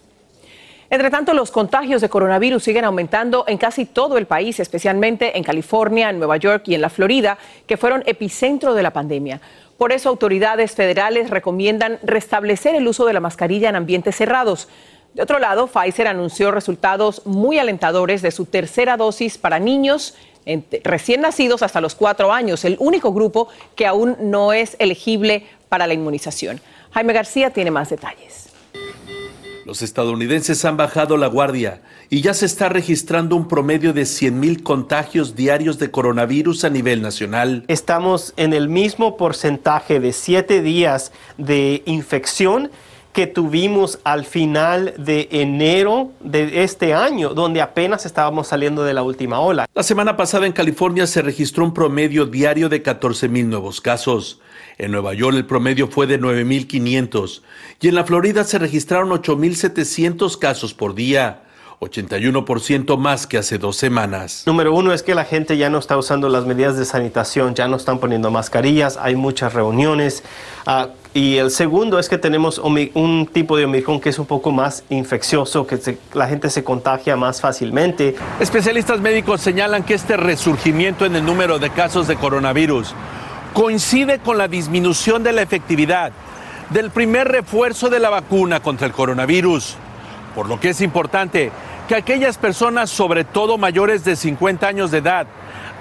Entre 0.89 1.09
tanto, 1.09 1.33
los 1.33 1.49
contagios 1.49 2.01
de 2.01 2.09
coronavirus 2.09 2.63
siguen 2.63 2.85
aumentando 2.85 3.43
en 3.47 3.57
casi 3.57 3.85
todo 3.85 4.17
el 4.17 4.27
país, 4.27 4.59
especialmente 4.59 5.35
en 5.35 5.43
California, 5.43 6.09
en 6.09 6.19
Nueva 6.19 6.37
York 6.37 6.63
y 6.67 6.75
en 6.75 6.81
la 6.81 6.89
Florida, 6.89 7.39
que 7.65 7.75
fueron 7.75 8.03
epicentro 8.05 8.75
de 8.75 8.83
la 8.83 8.93
pandemia. 8.93 9.41
Por 9.77 9.91
eso, 9.91 10.10
autoridades 10.10 10.74
federales 10.74 11.29
recomiendan 11.29 12.00
restablecer 12.03 12.75
el 12.75 12.88
uso 12.88 13.05
de 13.05 13.13
la 13.13 13.20
mascarilla 13.20 13.70
en 13.70 13.75
ambientes 13.75 14.15
cerrados. 14.15 14.70
De 15.13 15.22
otro 15.22 15.39
lado, 15.39 15.67
Pfizer 15.67 16.08
anunció 16.08 16.51
resultados 16.51 17.25
muy 17.25 17.60
alentadores 17.60 18.22
de 18.22 18.32
su 18.32 18.46
tercera 18.46 18.98
dosis 18.98 19.38
para 19.38 19.60
niños 19.60 20.15
recién 20.84 21.22
nacidos 21.22 21.63
hasta 21.63 21.82
los 21.82 21.96
cuatro 21.96 22.32
años, 22.32 22.65
el 22.65 22.77
único 22.79 23.12
grupo 23.12 23.48
que 23.75 23.88
aún 23.88 24.15
no 24.20 24.53
es 24.53 24.75
elegible 24.79 25.48
para 25.70 25.88
la 25.88 25.94
inmunización. 25.94 26.62
Jaime 26.91 27.13
García 27.13 27.50
tiene 27.50 27.72
más 27.72 27.89
detalles. 27.89 28.44
Los 29.65 29.81
estadounidenses 29.81 30.63
han 30.63 30.77
bajado 30.77 31.17
la 31.17 31.25
guardia 31.25 31.81
y 32.12 32.22
ya 32.22 32.36
se 32.36 32.45
está 32.45 32.69
registrando 32.69 33.36
un 33.36 33.48
promedio 33.48 33.93
de 33.93 34.03
100.000 34.03 34.62
contagios 34.62 35.36
diarios 35.36 35.79
de 35.79 35.89
coronavirus 35.89 36.65
a 36.65 36.69
nivel 36.69 37.01
nacional. 37.01 37.65
Estamos 37.67 38.36
en 38.38 38.53
el 38.53 38.69
mismo 38.69 39.17
porcentaje 39.17 40.00
de 40.00 40.13
siete 40.13 40.62
días 40.62 41.12
de 41.39 41.81
infección 41.88 42.69
que 43.15 43.27
tuvimos 43.27 43.98
al 44.03 44.25
final 44.25 44.93
de 44.98 45.29
enero 45.31 46.12
de 46.19 46.65
este 46.65 46.93
año, 46.93 47.29
donde 47.29 47.62
apenas 47.62 48.05
estábamos 48.05 48.50
saliendo 48.50 48.84
de 48.84 48.93
la 48.93 49.03
última 49.03 49.39
ola. 49.39 49.67
La 49.74 49.84
semana 49.84 50.17
pasada 50.17 50.45
en 50.45 50.51
California 50.51 51.07
se 51.07 51.22
registró 51.22 51.63
un 51.63 51.74
promedio 51.74 52.25
diario 52.25 52.67
de 52.67 52.84
14.000 52.84 53.45
nuevos 53.45 53.79
casos. 53.79 54.41
En 54.77 54.91
Nueva 54.91 55.13
York 55.13 55.38
el 55.38 55.45
promedio 55.45 55.88
fue 55.88 56.07
de 56.07 56.19
9.500 56.19 57.41
y 57.79 57.88
en 57.88 57.95
la 57.95 58.03
Florida 58.03 58.43
se 58.43 58.60
registraron 58.60 59.12
8.700 59.12 60.38
casos 60.38 60.74
por 60.74 60.93
día. 60.93 61.44
81% 61.79 62.98
más 62.98 63.27
que 63.27 63.38
hace 63.38 63.58
dos 63.58 63.75
semanas. 63.75 64.44
Número 64.46 64.74
uno 64.74 64.94
es 64.94 65.03
que 65.03 65.15
la 65.15 65.25
gente 65.25 65.58
ya 65.58 65.70
no 65.70 65.77
está 65.77 65.98
usando 65.98 66.29
las 66.29 66.46
medidas 66.46 66.77
de 66.77 66.86
sanitación, 66.86 67.55
ya 67.55 67.67
no 67.67 67.77
están 67.77 68.00
poniendo 68.00 68.32
mascarillas, 68.32 68.98
hay 68.98 69.15
muchas 69.15 69.53
reuniones. 69.53 70.24
Uh, 70.65 70.89
y 71.13 71.38
el 71.38 71.51
segundo 71.51 71.98
es 71.98 72.10
que 72.10 72.17
tenemos 72.17 72.58
un 72.58 73.29
tipo 73.32 73.55
de 73.55 73.65
Omicron 73.65 74.01
que 74.01 74.10
es 74.10 74.20
un 74.20 74.25
poco 74.25 74.51
más 74.51 74.84
infeccioso, 74.89 75.65
que 75.65 75.77
se, 75.77 75.98
la 76.13 76.27
gente 76.27 76.50
se 76.50 76.63
contagia 76.63 77.15
más 77.15 77.39
fácilmente. 77.39 78.15
Especialistas 78.39 79.00
médicos 79.00 79.39
señalan 79.39 79.84
que 79.84 79.94
este 79.94 80.17
resurgimiento 80.17 81.05
en 81.05 81.15
el 81.15 81.25
número 81.25 81.58
de 81.58 81.70
casos 81.70 82.08
de 82.08 82.17
coronavirus 82.17 82.94
coincide 83.53 84.20
con 84.20 84.38
la 84.38 84.50
disminución 84.50 85.24
de 85.24 85.32
la 85.32 85.41
efectividad 85.41 86.12
del 86.70 86.91
primer 86.91 87.29
refuerzo 87.29 87.89
de 87.89 88.00
la 88.00 88.10
vacuna 88.10 88.60
contra 88.60 88.86
el 88.86 88.91
coronavirus. 88.91 89.77
Por 90.36 90.50
lo 90.50 90.60
que 90.60 90.72
es 90.72 90.82
importante 90.82 91.51
que 91.87 91.95
aquellas 91.95 92.37
personas, 92.37 92.89
sobre 92.89 93.23
todo 93.23 93.57
mayores 93.57 94.03
de 94.03 94.15
50 94.15 94.67
años 94.67 94.91
de 94.91 94.99
edad, 94.99 95.27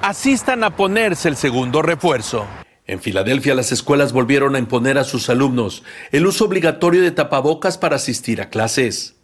asistan 0.02 0.64
a 0.64 0.76
ponerse 0.76 1.28
el 1.28 1.36
segundo 1.36 1.82
refuerzo. 1.82 2.46
En 2.86 3.00
Filadelfia 3.00 3.54
las 3.54 3.72
escuelas 3.72 4.12
volvieron 4.12 4.54
a 4.54 4.58
imponer 4.58 4.98
a 4.98 5.04
sus 5.04 5.30
alumnos 5.30 5.82
el 6.12 6.26
uso 6.26 6.44
obligatorio 6.44 7.00
de 7.00 7.10
tapabocas 7.10 7.78
para 7.78 7.96
asistir 7.96 8.42
a 8.42 8.50
clases. 8.50 9.14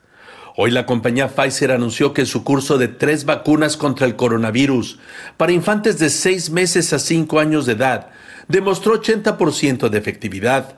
Hoy 0.57 0.71
la 0.71 0.87
compañía 0.87 1.29
Pfizer 1.29 1.71
anunció 1.71 2.15
que 2.15 2.25
su 2.25 2.43
curso 2.43 2.79
de 2.79 2.89
tres 2.89 3.25
vacunas 3.25 3.77
contra 3.77 4.07
el 4.07 4.17
coronavirus 4.17 4.99
para 5.37 5.53
infantes 5.53 5.99
de 5.99 6.09
seis 6.09 6.51
meses 6.51 6.93
a 6.93 6.99
cinco 6.99 7.39
años 7.39 7.67
de 7.67 7.75
edad 7.75 8.11
demostró 8.49 9.01
80% 9.01 9.91
de 9.91 9.99
efectividad. 9.99 10.77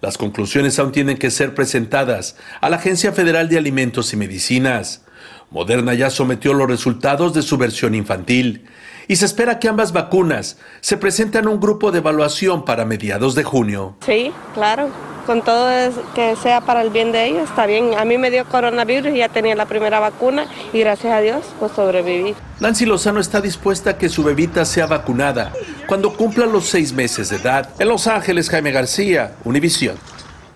Las 0.00 0.18
conclusiones 0.18 0.78
aún 0.78 0.92
tienen 0.92 1.16
que 1.16 1.30
ser 1.30 1.54
presentadas 1.54 2.36
a 2.60 2.68
la 2.68 2.76
Agencia 2.76 3.12
Federal 3.12 3.48
de 3.48 3.58
Alimentos 3.58 4.12
y 4.12 4.16
Medicinas. 4.16 5.02
Moderna 5.50 5.94
ya 5.94 6.10
sometió 6.10 6.52
los 6.52 6.68
resultados 6.68 7.32
de 7.32 7.42
su 7.42 7.56
versión 7.56 7.94
infantil 7.94 8.66
y 9.06 9.16
se 9.16 9.24
espera 9.24 9.58
que 9.58 9.68
ambas 9.68 9.92
vacunas 9.92 10.58
se 10.80 10.98
presenten 10.98 11.46
a 11.46 11.50
un 11.50 11.58
grupo 11.58 11.90
de 11.90 11.98
evaluación 11.98 12.66
para 12.66 12.84
mediados 12.84 13.34
de 13.34 13.44
junio. 13.44 13.96
Sí, 14.04 14.30
claro, 14.52 14.90
con 15.24 15.40
todo 15.40 15.70
que 16.14 16.36
sea 16.36 16.60
para 16.60 16.82
el 16.82 16.90
bien 16.90 17.12
de 17.12 17.26
ellos, 17.26 17.48
está 17.48 17.64
bien. 17.64 17.92
A 17.96 18.04
mí 18.04 18.18
me 18.18 18.30
dio 18.30 18.44
coronavirus 18.44 19.14
y 19.14 19.18
ya 19.18 19.30
tenía 19.30 19.54
la 19.54 19.64
primera 19.64 20.00
vacuna 20.00 20.46
y 20.74 20.80
gracias 20.80 21.12
a 21.14 21.20
Dios 21.20 21.44
pues 21.58 21.72
sobreviví. 21.72 22.34
Nancy 22.60 22.84
Lozano 22.84 23.18
está 23.18 23.40
dispuesta 23.40 23.90
a 23.90 23.98
que 23.98 24.10
su 24.10 24.22
bebita 24.22 24.66
sea 24.66 24.86
vacunada 24.86 25.54
cuando 25.86 26.12
cumpla 26.12 26.44
los 26.44 26.66
seis 26.66 26.92
meses 26.92 27.30
de 27.30 27.36
edad. 27.36 27.70
En 27.78 27.88
Los 27.88 28.06
Ángeles, 28.06 28.50
Jaime 28.50 28.72
García, 28.72 29.36
Univisión. 29.44 29.96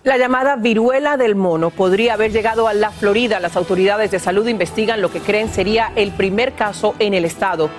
La 0.04 0.16
llamada 0.16 0.56
viruela 0.56 1.16
del 1.16 1.36
mono 1.36 1.70
podría 1.70 2.14
haber 2.14 2.32
llegado 2.32 2.66
a 2.66 2.74
la 2.74 2.90
Florida. 2.90 3.38
Las 3.38 3.56
autoridades 3.56 4.10
de 4.10 4.18
salud 4.18 4.48
investigan 4.48 5.00
lo 5.00 5.12
que 5.12 5.20
creen 5.20 5.48
sería 5.48 5.92
el 5.94 6.10
primer 6.10 6.54
caso 6.54 6.96
en 6.98 7.14
el 7.14 7.24
estado. 7.24 7.70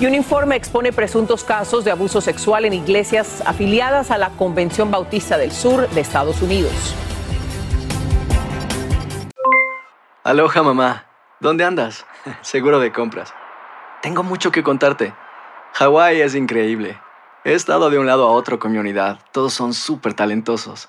Y 0.00 0.06
un 0.06 0.14
informe 0.14 0.56
expone 0.56 0.94
presuntos 0.94 1.44
casos 1.44 1.84
de 1.84 1.90
abuso 1.90 2.22
sexual 2.22 2.64
en 2.64 2.72
iglesias 2.72 3.42
afiliadas 3.44 4.10
a 4.10 4.16
la 4.16 4.30
Convención 4.30 4.90
Bautista 4.90 5.36
del 5.36 5.52
Sur 5.52 5.86
de 5.90 6.00
Estados 6.00 6.40
Unidos. 6.40 6.72
Aloha 10.24 10.62
mamá, 10.62 11.04
¿dónde 11.38 11.64
andas? 11.64 12.06
Seguro 12.40 12.80
de 12.80 12.92
compras. 12.92 13.34
Tengo 14.00 14.22
mucho 14.22 14.50
que 14.50 14.62
contarte. 14.62 15.12
Hawái 15.74 16.22
es 16.22 16.34
increíble. 16.34 16.98
He 17.44 17.52
estado 17.52 17.90
de 17.90 17.98
un 17.98 18.06
lado 18.06 18.26
a 18.26 18.30
otro 18.30 18.58
con 18.58 18.72
mi 18.72 18.78
unidad. 18.78 19.18
Todos 19.32 19.52
son 19.52 19.74
súper 19.74 20.14
talentosos. 20.14 20.88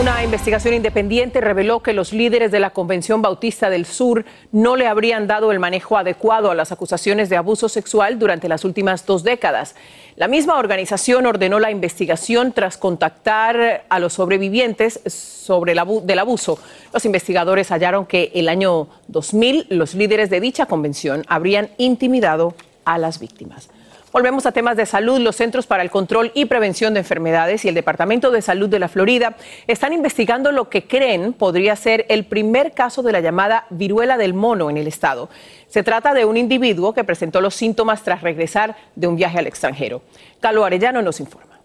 Una 0.00 0.24
investigación 0.24 0.72
independiente 0.72 1.42
reveló 1.42 1.82
que 1.82 1.92
los 1.92 2.14
líderes 2.14 2.50
de 2.50 2.58
la 2.58 2.70
Convención 2.70 3.20
Bautista 3.20 3.68
del 3.68 3.84
Sur 3.84 4.24
no 4.50 4.74
le 4.74 4.86
habrían 4.86 5.26
dado 5.26 5.52
el 5.52 5.58
manejo 5.58 5.98
adecuado 5.98 6.50
a 6.50 6.54
las 6.54 6.72
acusaciones 6.72 7.28
de 7.28 7.36
abuso 7.36 7.68
sexual 7.68 8.18
durante 8.18 8.48
las 8.48 8.64
últimas 8.64 9.04
dos 9.04 9.24
décadas. 9.24 9.74
La 10.16 10.26
misma 10.26 10.56
organización 10.56 11.26
ordenó 11.26 11.60
la 11.60 11.70
investigación 11.70 12.52
tras 12.52 12.78
contactar 12.78 13.84
a 13.90 13.98
los 13.98 14.14
sobrevivientes 14.14 15.00
sobre 15.04 15.72
el 15.72 15.80
del 16.04 16.18
abuso. 16.18 16.58
Los 16.94 17.04
investigadores 17.04 17.70
hallaron 17.70 18.06
que 18.06 18.32
el 18.34 18.48
año 18.48 18.88
2000 19.08 19.66
los 19.68 19.94
líderes 19.94 20.30
de 20.30 20.40
dicha 20.40 20.64
convención 20.64 21.24
habrían 21.28 21.68
intimidado 21.76 22.54
a 22.86 22.96
las 22.96 23.20
víctimas. 23.20 23.68
Volvemos 24.12 24.44
a 24.44 24.50
temas 24.50 24.76
de 24.76 24.86
salud. 24.86 25.20
Los 25.20 25.36
Centros 25.36 25.68
para 25.68 25.84
el 25.84 25.90
Control 25.90 26.32
y 26.34 26.46
Prevención 26.46 26.94
de 26.94 27.00
Enfermedades 27.00 27.64
y 27.64 27.68
el 27.68 27.76
Departamento 27.76 28.32
de 28.32 28.42
Salud 28.42 28.68
de 28.68 28.80
la 28.80 28.88
Florida 28.88 29.36
están 29.68 29.92
investigando 29.92 30.50
lo 30.50 30.68
que 30.68 30.88
creen 30.88 31.32
podría 31.32 31.76
ser 31.76 32.06
el 32.08 32.24
primer 32.24 32.72
caso 32.72 33.04
de 33.04 33.12
la 33.12 33.20
llamada 33.20 33.66
viruela 33.70 34.18
del 34.18 34.34
mono 34.34 34.68
en 34.68 34.78
el 34.78 34.88
estado. 34.88 35.30
Se 35.68 35.84
trata 35.84 36.12
de 36.12 36.24
un 36.24 36.36
individuo 36.36 36.92
que 36.92 37.04
presentó 37.04 37.40
los 37.40 37.54
síntomas 37.54 38.02
tras 38.02 38.22
regresar 38.22 38.76
de 38.96 39.06
un 39.06 39.14
viaje 39.14 39.38
al 39.38 39.46
extranjero. 39.46 40.02
Calo 40.40 40.64
Arellano 40.64 41.02
nos 41.02 41.20
informa. 41.20 41.60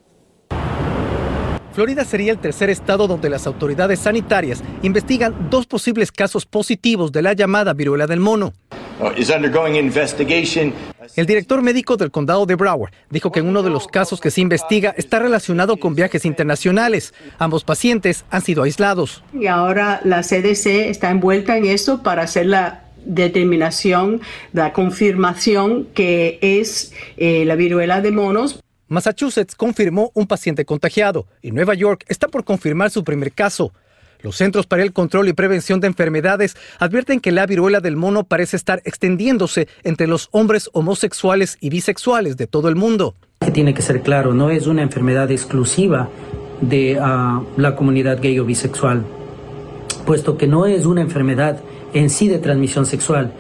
Florida 1.75 2.05
sería 2.05 2.31
el 2.31 2.37
tercer 2.37 2.69
estado 2.69 3.05
donde 3.05 3.29
las 3.29 3.47
autoridades 3.47 3.99
sanitarias 3.99 4.63
investigan 4.81 5.49
dos 5.49 5.65
posibles 5.65 6.09
casos 6.09 6.45
positivos 6.45 7.11
de 7.11 7.21
la 7.21 7.33
llamada 7.33 7.73
viruela 7.73 8.07
del 8.07 8.21
mono. 8.21 8.53
El 11.15 11.25
director 11.25 11.61
médico 11.61 11.97
del 11.97 12.11
condado 12.11 12.45
de 12.45 12.55
Broward 12.55 12.91
dijo 13.09 13.31
que 13.31 13.39
en 13.39 13.47
uno 13.47 13.61
de 13.61 13.69
los 13.69 13.87
casos 13.87 14.21
que 14.21 14.31
se 14.31 14.41
investiga 14.41 14.93
está 14.97 15.19
relacionado 15.19 15.77
con 15.77 15.95
viajes 15.95 16.25
internacionales. 16.25 17.13
Ambos 17.37 17.63
pacientes 17.63 18.25
han 18.29 18.41
sido 18.41 18.63
aislados. 18.63 19.23
Y 19.33 19.47
ahora 19.47 20.01
la 20.03 20.21
CDC 20.21 20.89
está 20.89 21.11
envuelta 21.11 21.57
en 21.57 21.65
esto 21.65 22.03
para 22.03 22.23
hacer 22.23 22.45
la 22.45 22.85
determinación, 23.05 24.21
la 24.53 24.73
confirmación 24.73 25.87
que 25.93 26.39
es 26.41 26.93
eh, 27.17 27.45
la 27.45 27.55
viruela 27.55 28.01
de 28.01 28.11
monos. 28.11 28.61
Massachusetts 28.87 29.55
confirmó 29.55 30.11
un 30.13 30.27
paciente 30.27 30.63
contagiado 30.63 31.27
y 31.41 31.51
Nueva 31.51 31.73
York 31.73 32.05
está 32.07 32.27
por 32.27 32.43
confirmar 32.43 32.91
su 32.91 33.03
primer 33.03 33.31
caso. 33.31 33.73
Los 34.25 34.37
Centros 34.37 34.65
para 34.65 34.81
el 34.81 34.91
Control 34.91 35.27
y 35.27 35.33
Prevención 35.33 35.79
de 35.79 35.85
Enfermedades 35.85 36.57
advierten 36.79 37.19
que 37.19 37.31
la 37.31 37.45
viruela 37.45 37.79
del 37.79 37.95
mono 37.95 38.23
parece 38.23 38.57
estar 38.57 38.81
extendiéndose 38.83 39.67
entre 39.83 40.07
los 40.07 40.29
hombres 40.31 40.67
homosexuales 40.73 41.59
y 41.61 41.69
bisexuales 41.69 42.35
de 42.35 42.47
todo 42.47 42.67
el 42.67 42.75
mundo. 42.75 43.13
Tiene 43.53 43.75
que 43.75 43.83
ser 43.83 44.01
claro, 44.01 44.33
no 44.33 44.49
es 44.49 44.65
una 44.65 44.81
enfermedad 44.81 45.29
exclusiva 45.29 46.09
de 46.59 46.97
ah, 46.99 47.43
la 47.55 47.75
comunidad 47.75 48.19
gay 48.19 48.39
o 48.39 48.45
bisexual, 48.45 49.05
puesto 50.07 50.39
que 50.39 50.47
no 50.47 50.65
es 50.65 50.87
una 50.87 51.01
enfermedad 51.01 51.59
en 51.93 52.09
sí 52.09 52.27
de 52.27 52.39
transmisión 52.39 52.87
sexual. 52.87 53.31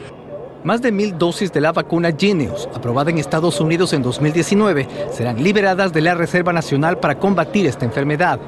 Más 0.65 0.81
de 0.81 0.91
mil 0.91 1.15
dosis 1.15 1.53
de 1.53 1.61
la 1.61 1.71
vacuna 1.71 2.11
Genius, 2.11 2.67
aprobada 2.73 3.11
en 3.11 3.19
Estados 3.19 3.61
Unidos 3.61 3.93
en 3.93 4.01
2019, 4.01 4.87
serán 5.13 5.43
liberadas 5.43 5.93
de 5.93 6.01
la 6.01 6.15
Reserva 6.15 6.53
Nacional 6.53 6.97
para 6.97 7.19
combatir 7.19 7.67
esta 7.67 7.85
enfermedad. 7.85 8.39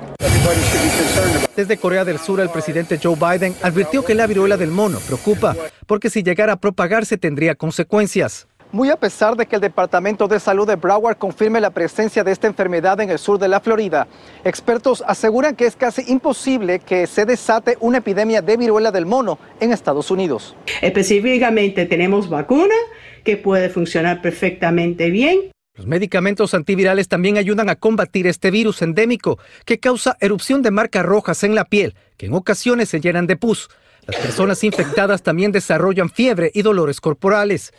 Desde 1.55 1.77
Corea 1.77 2.03
del 2.05 2.17
Sur, 2.17 2.39
el 2.39 2.49
presidente 2.49 2.99
Joe 3.01 3.15
Biden 3.15 3.53
advirtió 3.61 4.03
que 4.03 4.15
la 4.15 4.25
viruela 4.25 4.57
del 4.57 4.71
mono 4.71 4.97
preocupa, 4.97 5.55
porque 5.85 6.09
si 6.09 6.23
llegara 6.23 6.53
a 6.53 6.59
propagarse 6.59 7.19
tendría 7.19 7.53
consecuencias. 7.53 8.47
Muy 8.73 8.89
a 8.89 8.97
pesar 8.97 9.37
de 9.37 9.45
que 9.45 9.55
el 9.55 9.61
Departamento 9.61 10.27
de 10.27 10.41
Salud 10.41 10.67
de 10.67 10.75
Broward 10.75 11.17
confirme 11.17 11.61
la 11.61 11.69
presencia 11.69 12.25
de 12.25 12.33
esta 12.33 12.47
enfermedad 12.47 12.99
en 12.99 13.09
el 13.09 13.17
sur 13.17 13.39
de 13.39 13.47
la 13.47 13.61
Florida, 13.61 14.07
expertos 14.43 15.01
aseguran 15.07 15.55
que 15.55 15.65
es 15.65 15.77
casi 15.77 16.03
imposible 16.11 16.79
que 16.79 17.07
se 17.07 17.25
desate 17.25 17.77
una 17.79 17.99
epidemia 17.99 18.41
de 18.41 18.57
viruela 18.57 18.91
del 18.91 19.05
mono 19.05 19.39
en 19.61 19.71
Estados 19.71 20.11
Unidos. 20.11 20.53
Específicamente 20.81 21.85
tenemos 21.85 22.29
vacuna 22.29 22.75
que 23.23 23.37
puede 23.37 23.69
funcionar 23.69 24.21
perfectamente 24.21 25.11
bien. 25.11 25.51
Los 25.75 25.87
medicamentos 25.87 26.53
antivirales 26.53 27.07
también 27.07 27.37
ayudan 27.37 27.69
a 27.69 27.75
combatir 27.77 28.27
este 28.27 28.51
virus 28.51 28.81
endémico 28.81 29.39
que 29.63 29.79
causa 29.79 30.17
erupción 30.19 30.61
de 30.61 30.71
marcas 30.71 31.05
rojas 31.05 31.43
en 31.43 31.55
la 31.55 31.63
piel, 31.65 31.95
que 32.17 32.25
en 32.25 32.33
ocasiones 32.33 32.89
se 32.89 32.99
llenan 32.99 33.27
de 33.27 33.37
pus. 33.37 33.69
Las 34.07 34.17
personas 34.17 34.63
infectadas 34.63 35.21
también 35.21 35.51
desarrollan 35.51 36.09
fiebre 36.09 36.49
y 36.53 36.61
dolores 36.61 36.99
corporales. 37.01 37.73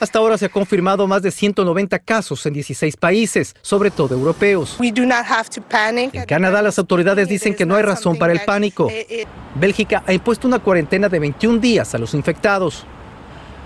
Hasta 0.00 0.18
ahora 0.18 0.38
se 0.38 0.46
ha 0.46 0.48
confirmado 0.48 1.06
más 1.06 1.20
de 1.20 1.30
190 1.30 1.98
casos 1.98 2.44
en 2.46 2.54
16 2.54 2.96
países, 2.96 3.54
sobre 3.60 3.90
todo 3.90 4.14
europeos. 4.14 4.78
En 4.80 6.24
Canadá 6.26 6.62
las 6.62 6.78
autoridades 6.78 7.28
dicen 7.28 7.54
que 7.54 7.66
no 7.66 7.76
hay 7.76 7.82
razón 7.82 8.16
para 8.16 8.32
el 8.32 8.40
pánico. 8.40 8.90
Bélgica 9.54 10.02
ha 10.06 10.12
impuesto 10.14 10.48
una 10.48 10.58
cuarentena 10.58 11.10
de 11.10 11.18
21 11.18 11.58
días 11.58 11.94
a 11.94 11.98
los 11.98 12.14
infectados. 12.14 12.86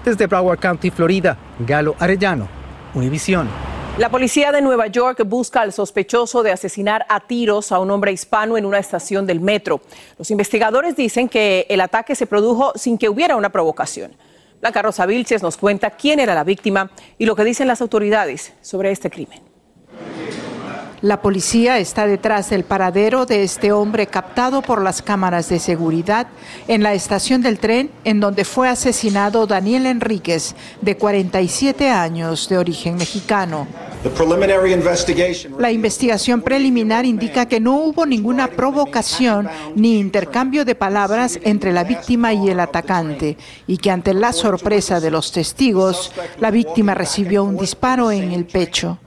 Desde 0.04 0.26
Broward 0.26 0.58
County, 0.58 0.90
Florida, 0.90 1.38
Galo 1.60 1.94
Arellano, 2.00 2.48
Univisión. 2.94 3.48
La 3.96 4.10
policía 4.10 4.50
de 4.50 4.60
Nueva 4.60 4.88
York 4.88 5.22
busca 5.24 5.60
al 5.60 5.72
sospechoso 5.72 6.42
de 6.42 6.50
asesinar 6.50 7.06
a 7.08 7.20
tiros 7.20 7.70
a 7.70 7.78
un 7.78 7.92
hombre 7.92 8.10
hispano 8.10 8.58
en 8.58 8.66
una 8.66 8.80
estación 8.80 9.24
del 9.24 9.38
metro. 9.38 9.80
Los 10.18 10.32
investigadores 10.32 10.96
dicen 10.96 11.28
que 11.28 11.64
el 11.68 11.80
ataque 11.80 12.16
se 12.16 12.26
produjo 12.26 12.72
sin 12.74 12.98
que 12.98 13.08
hubiera 13.08 13.36
una 13.36 13.50
provocación. 13.50 14.16
Blanca 14.64 14.80
Rosa 14.80 15.04
Vilches 15.04 15.42
nos 15.42 15.58
cuenta 15.58 15.90
quién 15.90 16.20
era 16.20 16.34
la 16.34 16.42
víctima 16.42 16.90
y 17.18 17.26
lo 17.26 17.36
que 17.36 17.44
dicen 17.44 17.68
las 17.68 17.82
autoridades 17.82 18.54
sobre 18.62 18.92
este 18.92 19.10
crimen. 19.10 19.53
La 21.04 21.20
policía 21.20 21.78
está 21.80 22.06
detrás 22.06 22.48
del 22.48 22.64
paradero 22.64 23.26
de 23.26 23.42
este 23.42 23.72
hombre 23.72 24.06
captado 24.06 24.62
por 24.62 24.80
las 24.80 25.02
cámaras 25.02 25.50
de 25.50 25.58
seguridad 25.58 26.28
en 26.66 26.82
la 26.82 26.94
estación 26.94 27.42
del 27.42 27.58
tren 27.58 27.90
en 28.04 28.20
donde 28.20 28.46
fue 28.46 28.70
asesinado 28.70 29.46
Daniel 29.46 29.84
Enríquez, 29.84 30.54
de 30.80 30.96
47 30.96 31.90
años, 31.90 32.48
de 32.48 32.56
origen 32.56 32.96
mexicano. 32.96 33.66
La 35.58 35.70
investigación 35.70 36.40
preliminar 36.40 37.04
indica 37.04 37.44
que 37.44 37.60
no 37.60 37.76
hubo 37.76 38.06
ninguna 38.06 38.48
provocación 38.48 39.46
ni 39.76 39.98
intercambio 39.98 40.64
de 40.64 40.74
palabras 40.74 41.38
entre 41.42 41.74
la 41.74 41.84
víctima 41.84 42.32
y 42.32 42.48
el 42.48 42.60
atacante 42.60 43.36
y 43.66 43.76
que 43.76 43.90
ante 43.90 44.14
la 44.14 44.32
sorpresa 44.32 45.00
de 45.00 45.10
los 45.10 45.32
testigos, 45.32 46.12
la 46.40 46.50
víctima 46.50 46.94
recibió 46.94 47.44
un 47.44 47.58
disparo 47.58 48.10
en 48.10 48.32
el 48.32 48.46
pecho. 48.46 48.98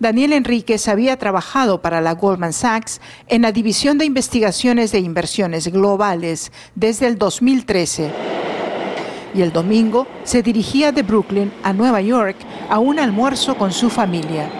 Daniel 0.00 0.32
Enríquez 0.32 0.86
había 0.88 1.16
trabajado 1.16 1.82
para 1.82 2.00
la 2.00 2.14
Goldman 2.14 2.52
Sachs 2.52 3.00
en 3.26 3.42
la 3.42 3.52
División 3.52 3.98
de 3.98 4.04
Investigaciones 4.04 4.92
de 4.92 5.00
Inversiones 5.00 5.66
Globales 5.68 6.52
desde 6.76 7.08
el 7.08 7.18
2013 7.18 8.47
y 9.34 9.42
el 9.42 9.52
domingo 9.52 10.06
se 10.24 10.42
dirigía 10.42 10.92
de 10.92 11.02
Brooklyn 11.02 11.52
a 11.62 11.72
Nueva 11.72 12.00
York 12.00 12.36
a 12.68 12.78
un 12.78 12.98
almuerzo 12.98 13.56
con 13.56 13.72
su 13.72 13.90
familia. 13.90 14.50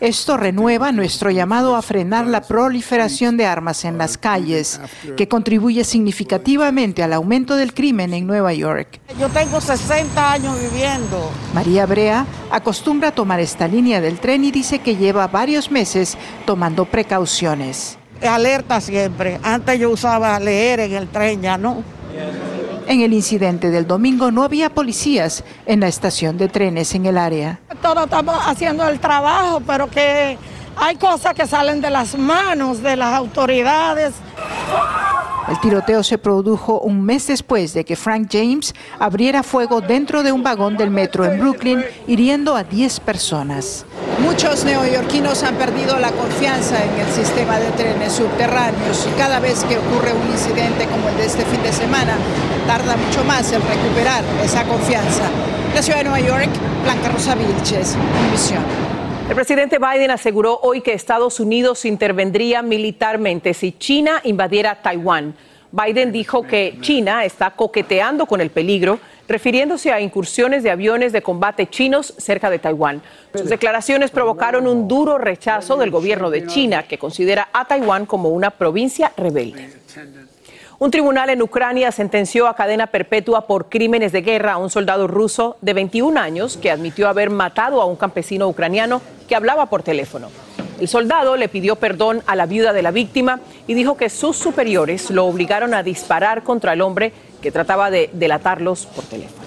Esto 0.00 0.36
renueva 0.36 0.92
nuestro 0.92 1.30
llamado 1.30 1.74
a 1.74 1.82
frenar 1.82 2.28
la 2.28 2.42
proliferación 2.42 3.36
de 3.36 3.44
armas 3.44 3.84
en 3.84 3.98
las 3.98 4.16
calles, 4.16 4.80
que 5.16 5.26
contribuye 5.26 5.82
significativamente 5.82 7.02
al 7.02 7.12
aumento 7.12 7.56
del 7.56 7.74
crimen 7.74 8.14
en 8.14 8.28
Nueva 8.28 8.52
York. 8.52 9.00
Yo 9.18 9.28
tengo 9.30 9.60
60 9.60 10.32
años 10.32 10.56
viviendo. 10.60 11.28
María 11.52 11.86
Brea 11.86 12.24
acostumbra 12.52 13.10
tomar 13.10 13.40
esta 13.40 13.66
línea 13.66 14.00
del 14.00 14.20
tren 14.20 14.44
y 14.44 14.52
dice 14.52 14.78
que 14.78 14.94
lleva 14.94 15.26
varios 15.26 15.70
meses 15.72 16.16
tomando 16.46 16.84
precauciones. 16.84 17.98
Alerta 18.22 18.80
siempre. 18.80 19.40
Antes 19.42 19.80
yo 19.80 19.90
usaba 19.90 20.38
leer 20.38 20.80
en 20.80 20.92
el 20.92 21.08
tren, 21.08 21.42
ya 21.42 21.58
no. 21.58 21.82
En 22.90 23.02
el 23.02 23.12
incidente 23.12 23.70
del 23.70 23.86
domingo 23.86 24.32
no 24.32 24.42
había 24.42 24.68
policías 24.68 25.44
en 25.64 25.78
la 25.78 25.86
estación 25.86 26.36
de 26.36 26.48
trenes 26.48 26.92
en 26.96 27.06
el 27.06 27.18
área. 27.18 27.60
Todos 27.80 28.02
estamos 28.02 28.36
haciendo 28.44 28.84
el 28.88 28.98
trabajo, 28.98 29.62
pero 29.64 29.88
que 29.88 30.36
hay 30.76 30.96
cosas 30.96 31.34
que 31.34 31.46
salen 31.46 31.80
de 31.80 31.88
las 31.88 32.18
manos 32.18 32.82
de 32.82 32.96
las 32.96 33.14
autoridades. 33.14 34.14
El 35.48 35.60
tiroteo 35.60 36.02
se 36.02 36.18
produjo 36.18 36.80
un 36.80 37.04
mes 37.04 37.28
después 37.28 37.74
de 37.74 37.84
que 37.84 37.94
Frank 37.94 38.26
James 38.28 38.74
abriera 38.98 39.44
fuego 39.44 39.80
dentro 39.80 40.24
de 40.24 40.32
un 40.32 40.42
vagón 40.42 40.76
del 40.76 40.90
metro 40.90 41.24
en 41.24 41.38
Brooklyn, 41.38 41.84
hiriendo 42.08 42.56
a 42.56 42.64
10 42.64 42.98
personas. 42.98 43.86
Muchos 44.30 44.64
neoyorquinos 44.64 45.42
han 45.42 45.56
perdido 45.56 45.98
la 45.98 46.12
confianza 46.12 46.76
en 46.84 47.00
el 47.00 47.12
sistema 47.12 47.58
de 47.58 47.68
trenes 47.72 48.12
subterráneos 48.12 49.08
y 49.12 49.18
cada 49.18 49.40
vez 49.40 49.64
que 49.64 49.76
ocurre 49.76 50.12
un 50.12 50.30
incidente 50.30 50.86
como 50.86 51.08
el 51.08 51.16
de 51.16 51.26
este 51.26 51.44
fin 51.46 51.60
de 51.64 51.72
semana, 51.72 52.16
tarda 52.64 52.96
mucho 52.96 53.24
más 53.24 53.52
en 53.52 53.60
recuperar 53.60 54.22
esa 54.44 54.62
confianza. 54.66 55.24
La 55.74 55.82
ciudad 55.82 55.98
de 55.98 56.04
Nueva 56.04 56.20
York, 56.20 56.48
Blanca 56.84 57.08
Rosa 57.08 57.34
Vilches, 57.34 57.96
Misión. 58.30 58.62
El 59.28 59.34
presidente 59.34 59.78
Biden 59.80 60.12
aseguró 60.12 60.60
hoy 60.62 60.80
que 60.80 60.92
Estados 60.92 61.40
Unidos 61.40 61.84
intervendría 61.84 62.62
militarmente 62.62 63.52
si 63.52 63.72
China 63.72 64.20
invadiera 64.22 64.80
Taiwán. 64.80 65.34
Biden 65.72 66.12
dijo 66.12 66.44
que 66.44 66.78
China 66.80 67.24
está 67.24 67.50
coqueteando 67.50 68.26
con 68.26 68.40
el 68.40 68.50
peligro, 68.50 69.00
refiriéndose 69.30 69.92
a 69.92 70.00
incursiones 70.00 70.64
de 70.64 70.70
aviones 70.70 71.12
de 71.12 71.22
combate 71.22 71.70
chinos 71.70 72.12
cerca 72.18 72.50
de 72.50 72.58
Taiwán. 72.58 73.00
Sus 73.32 73.48
declaraciones 73.48 74.10
provocaron 74.10 74.66
un 74.66 74.88
duro 74.88 75.18
rechazo 75.18 75.76
del 75.76 75.92
gobierno 75.92 76.30
de 76.30 76.48
China, 76.48 76.82
que 76.82 76.98
considera 76.98 77.48
a 77.52 77.64
Taiwán 77.64 78.06
como 78.06 78.30
una 78.30 78.50
provincia 78.50 79.12
rebelde. 79.16 79.70
Un 80.80 80.90
tribunal 80.90 81.30
en 81.30 81.42
Ucrania 81.42 81.92
sentenció 81.92 82.48
a 82.48 82.56
cadena 82.56 82.88
perpetua 82.88 83.46
por 83.46 83.68
crímenes 83.68 84.10
de 84.10 84.22
guerra 84.22 84.54
a 84.54 84.56
un 84.56 84.68
soldado 84.68 85.06
ruso 85.06 85.58
de 85.60 85.74
21 85.74 86.18
años 86.18 86.56
que 86.56 86.72
admitió 86.72 87.08
haber 87.08 87.30
matado 87.30 87.80
a 87.80 87.84
un 87.84 87.96
campesino 87.96 88.48
ucraniano 88.48 89.00
que 89.28 89.36
hablaba 89.36 89.66
por 89.66 89.84
teléfono. 89.84 90.28
El 90.80 90.88
soldado 90.88 91.36
le 91.36 91.48
pidió 91.48 91.76
perdón 91.76 92.22
a 92.26 92.34
la 92.34 92.46
viuda 92.46 92.72
de 92.72 92.82
la 92.82 92.90
víctima 92.90 93.40
y 93.66 93.74
dijo 93.74 93.98
que 93.98 94.08
sus 94.08 94.38
superiores 94.38 95.10
lo 95.10 95.26
obligaron 95.26 95.74
a 95.74 95.82
disparar 95.82 96.42
contra 96.42 96.72
el 96.72 96.80
hombre 96.80 97.12
que 97.40 97.50
trataba 97.50 97.90
de 97.90 98.10
delatarlos 98.12 98.86
por 98.86 99.04
teléfono. 99.04 99.46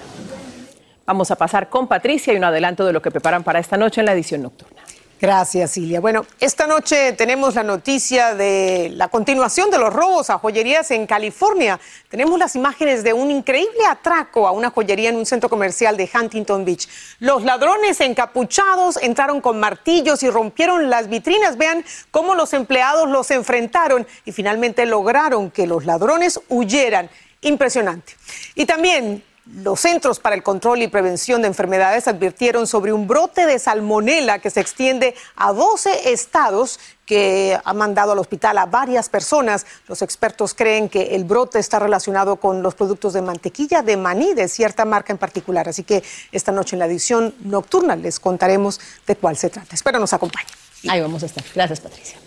Vamos 1.06 1.30
a 1.30 1.36
pasar 1.36 1.68
con 1.68 1.86
Patricia 1.86 2.32
y 2.32 2.36
un 2.36 2.44
adelanto 2.44 2.86
de 2.86 2.92
lo 2.92 3.02
que 3.02 3.10
preparan 3.10 3.44
para 3.44 3.58
esta 3.58 3.76
noche 3.76 4.00
en 4.00 4.06
la 4.06 4.12
edición 4.12 4.42
nocturna. 4.42 4.82
Gracias, 5.20 5.70
Silvia. 5.70 6.00
Bueno, 6.00 6.26
esta 6.40 6.66
noche 6.66 7.12
tenemos 7.12 7.54
la 7.54 7.62
noticia 7.62 8.34
de 8.34 8.90
la 8.94 9.08
continuación 9.08 9.70
de 9.70 9.78
los 9.78 9.90
robos 9.90 10.28
a 10.28 10.38
joyerías 10.38 10.90
en 10.90 11.06
California. 11.06 11.80
Tenemos 12.10 12.38
las 12.38 12.56
imágenes 12.56 13.02
de 13.04 13.12
un 13.12 13.30
increíble 13.30 13.86
atraco 13.88 14.46
a 14.46 14.50
una 14.50 14.70
joyería 14.70 15.08
en 15.08 15.16
un 15.16 15.24
centro 15.24 15.48
comercial 15.48 15.96
de 15.96 16.10
Huntington 16.12 16.64
Beach. 16.64 16.88
Los 17.20 17.42
ladrones 17.42 18.00
encapuchados 18.02 18.98
entraron 18.98 19.40
con 19.40 19.58
martillos 19.58 20.22
y 20.22 20.28
rompieron 20.28 20.90
las 20.90 21.08
vitrinas. 21.08 21.56
Vean 21.56 21.84
cómo 22.10 22.34
los 22.34 22.52
empleados 22.52 23.08
los 23.08 23.30
enfrentaron 23.30 24.06
y 24.26 24.32
finalmente 24.32 24.84
lograron 24.84 25.50
que 25.50 25.66
los 25.66 25.86
ladrones 25.86 26.38
huyeran. 26.50 27.08
Impresionante. 27.44 28.14
Y 28.54 28.66
también 28.66 29.22
Los 29.62 29.80
Centros 29.80 30.18
para 30.18 30.34
el 30.34 30.42
Control 30.42 30.80
y 30.80 30.88
Prevención 30.88 31.42
de 31.42 31.48
Enfermedades 31.48 32.08
advirtieron 32.08 32.66
sobre 32.66 32.92
un 32.92 33.06
brote 33.06 33.44
de 33.46 33.58
salmonela 33.58 34.38
que 34.38 34.50
se 34.50 34.60
extiende 34.60 35.14
a 35.36 35.52
12 35.52 36.12
estados 36.12 36.80
que 37.04 37.58
ha 37.62 37.74
mandado 37.74 38.12
al 38.12 38.18
hospital 38.18 38.56
a 38.56 38.64
varias 38.64 39.10
personas. 39.10 39.66
Los 39.86 40.00
expertos 40.00 40.54
creen 40.54 40.88
que 40.88 41.14
el 41.14 41.24
brote 41.24 41.58
está 41.58 41.78
relacionado 41.78 42.36
con 42.36 42.62
los 42.62 42.74
productos 42.74 43.12
de 43.12 43.20
mantequilla 43.20 43.82
de 43.82 43.98
maní 43.98 44.32
de 44.32 44.48
cierta 44.48 44.86
marca 44.86 45.12
en 45.12 45.18
particular. 45.18 45.68
Así 45.68 45.84
que 45.84 46.02
esta 46.32 46.50
noche 46.50 46.76
en 46.76 46.80
la 46.80 46.86
edición 46.86 47.34
nocturna 47.40 47.94
les 47.94 48.18
contaremos 48.18 48.80
de 49.06 49.16
cuál 49.16 49.36
se 49.36 49.50
trata. 49.50 49.74
Espero 49.74 49.98
nos 49.98 50.14
acompañen. 50.14 50.48
Ahí 50.88 51.00
vamos 51.02 51.22
a 51.22 51.26
estar. 51.26 51.44
Gracias, 51.54 51.80
Patricia. 51.80 52.18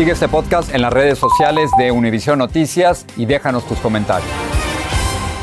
Sigue 0.00 0.12
este 0.12 0.28
podcast 0.28 0.74
en 0.74 0.80
las 0.80 0.94
redes 0.94 1.18
sociales 1.18 1.70
de 1.76 1.92
Univision 1.92 2.38
Noticias 2.38 3.04
y 3.18 3.26
déjanos 3.26 3.68
tus 3.68 3.76
comentarios. 3.80 4.30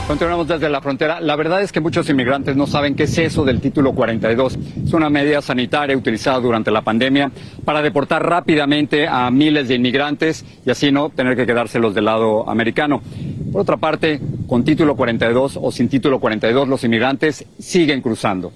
Continuamos 0.08 0.48
desde 0.48 0.68
la 0.68 0.82
frontera. 0.82 1.22
La 1.22 1.36
verdad 1.36 1.62
es 1.62 1.72
que 1.72 1.80
muchos 1.80 2.10
inmigrantes 2.10 2.56
no 2.56 2.66
saben 2.66 2.96
qué 2.96 3.04
es 3.04 3.16
eso 3.20 3.46
del 3.46 3.62
título 3.62 3.94
42. 3.94 4.58
Es 4.84 4.94
una 4.94 5.12
medida 5.12 5.44
sanitaria 5.44 5.96
utilizada 5.96 6.40
durante 6.40 6.72
la 6.72 6.82
pandemia 6.82 7.32
para 7.66 7.84
deportar 7.84 8.28
rápidamente 8.28 9.08
a 9.08 9.30
miles 9.30 9.68
de 9.68 9.76
inmigrantes 9.76 10.44
y 10.66 10.72
así 10.72 10.92
no 10.92 11.12
tener 11.12 11.36
que 11.36 11.46
quedárselos 11.46 11.94
del 11.94 12.06
lado 12.06 12.50
americano. 12.50 13.04
Por 13.52 13.62
otra 13.62 13.78
parte, 13.78 14.20
con 14.48 14.64
título 14.64 14.96
42 14.96 15.60
o 15.62 15.72
sin 15.72 15.88
título 15.88 16.20
42, 16.20 16.68
los 16.68 16.84
inmigrantes 16.84 17.46
siguen 17.60 18.02
cruzando. 18.02 18.52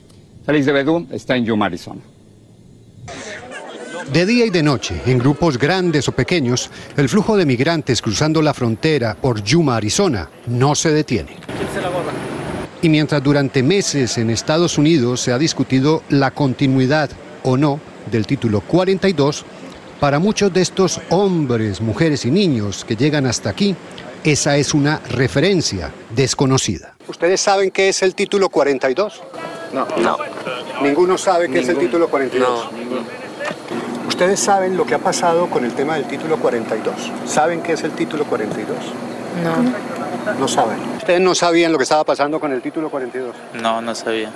Félix 0.47 0.65
de 0.65 0.71
Bedú 0.71 1.05
está 1.11 1.35
en 1.35 1.45
Yuma, 1.45 1.67
Arizona. 1.67 2.01
De 4.11 4.25
día 4.25 4.45
y 4.45 4.49
de 4.49 4.61
noche, 4.61 5.01
en 5.05 5.19
grupos 5.19 5.57
grandes 5.57 6.09
o 6.09 6.11
pequeños, 6.11 6.69
el 6.97 7.07
flujo 7.07 7.37
de 7.37 7.45
migrantes 7.45 8.01
cruzando 8.01 8.41
la 8.41 8.53
frontera 8.53 9.15
por 9.15 9.41
Yuma, 9.41 9.77
Arizona, 9.77 10.29
no 10.47 10.75
se 10.75 10.91
detiene. 10.91 11.37
Y 12.81 12.89
mientras 12.89 13.23
durante 13.23 13.63
meses 13.63 14.17
en 14.17 14.29
Estados 14.29 14.77
Unidos 14.77 15.21
se 15.21 15.31
ha 15.31 15.37
discutido 15.37 16.03
la 16.09 16.31
continuidad 16.31 17.09
o 17.43 17.55
no 17.55 17.79
del 18.11 18.27
título 18.27 18.59
42, 18.59 19.45
para 20.01 20.19
muchos 20.19 20.51
de 20.51 20.61
estos 20.61 20.99
hombres, 21.09 21.79
mujeres 21.79 22.25
y 22.25 22.31
niños 22.31 22.83
que 22.83 22.97
llegan 22.97 23.25
hasta 23.25 23.49
aquí, 23.49 23.77
esa 24.25 24.57
es 24.57 24.73
una 24.73 24.99
referencia 25.09 25.89
desconocida. 26.13 26.95
¿Ustedes 27.07 27.39
saben 27.39 27.71
qué 27.71 27.87
es 27.87 28.01
el 28.01 28.13
título 28.13 28.49
42? 28.49 29.21
No. 29.71 29.87
No. 30.01 30.17
¿Ninguno 30.81 31.17
sabe 31.17 31.49
qué 31.49 31.59
es 31.61 31.69
el 31.69 31.77
título 31.77 32.09
42? 32.09 32.71
No. 32.73 33.30
¿Ustedes 34.21 34.39
saben 34.39 34.77
lo 34.77 34.85
que 34.85 34.93
ha 34.93 34.99
pasado 34.99 35.47
con 35.49 35.65
el 35.65 35.73
tema 35.73 35.95
del 35.95 36.03
título 36.05 36.37
42? 36.37 36.93
¿Saben 37.25 37.63
qué 37.63 37.73
es 37.73 37.83
el 37.83 37.89
título 37.93 38.23
42? 38.25 38.77
No. 39.43 40.33
No 40.39 40.47
saben. 40.47 40.77
¿Ustedes 40.97 41.19
no 41.19 41.33
sabían 41.33 41.71
lo 41.71 41.79
que 41.79 41.85
estaba 41.85 42.03
pasando 42.03 42.39
con 42.39 42.51
el 42.51 42.61
título 42.61 42.91
42? 42.91 43.35
No, 43.55 43.81
no 43.81 43.95
sabía. 43.95 44.29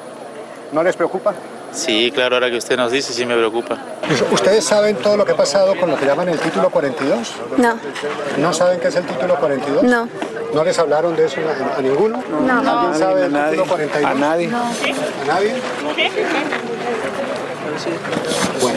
¿No 0.71 0.81
les 0.81 0.95
preocupa? 0.95 1.35
Sí, 1.71 2.11
claro, 2.11 2.37
ahora 2.37 2.49
que 2.49 2.57
usted 2.57 2.75
nos 2.77 2.91
dice, 2.91 3.13
sí 3.13 3.27
me 3.27 3.35
preocupa. 3.35 3.77
¿Ustedes 4.31 4.65
saben 4.65 4.95
todo 4.95 5.17
lo 5.17 5.23
que 5.25 5.33
ha 5.33 5.37
pasado 5.37 5.75
con 5.79 5.91
lo 5.91 5.97
que 5.99 6.07
llaman 6.07 6.29
el 6.29 6.39
título 6.39 6.71
42? 6.71 7.33
No. 7.57 7.75
¿No 8.39 8.53
saben 8.53 8.79
qué 8.79 8.87
es 8.87 8.95
el 8.95 9.05
título 9.05 9.35
42? 9.35 9.83
No. 9.83 10.09
¿No 10.51 10.63
les 10.63 10.79
hablaron 10.79 11.15
de 11.15 11.25
eso 11.27 11.41
a, 11.41 11.77
a 11.77 11.81
ninguno? 11.83 12.23
No. 12.41 12.53
¿Alguien 12.81 12.97
sabe 12.97 13.21
del 13.21 13.35
A 13.35 13.37
nadie. 13.37 13.51
título 13.51 13.69
42? 13.69 14.09
A 14.11 14.13
nadie. 14.15 14.47
¿A 14.49 15.27
nadie? 15.27 15.53
Bueno, 18.61 18.74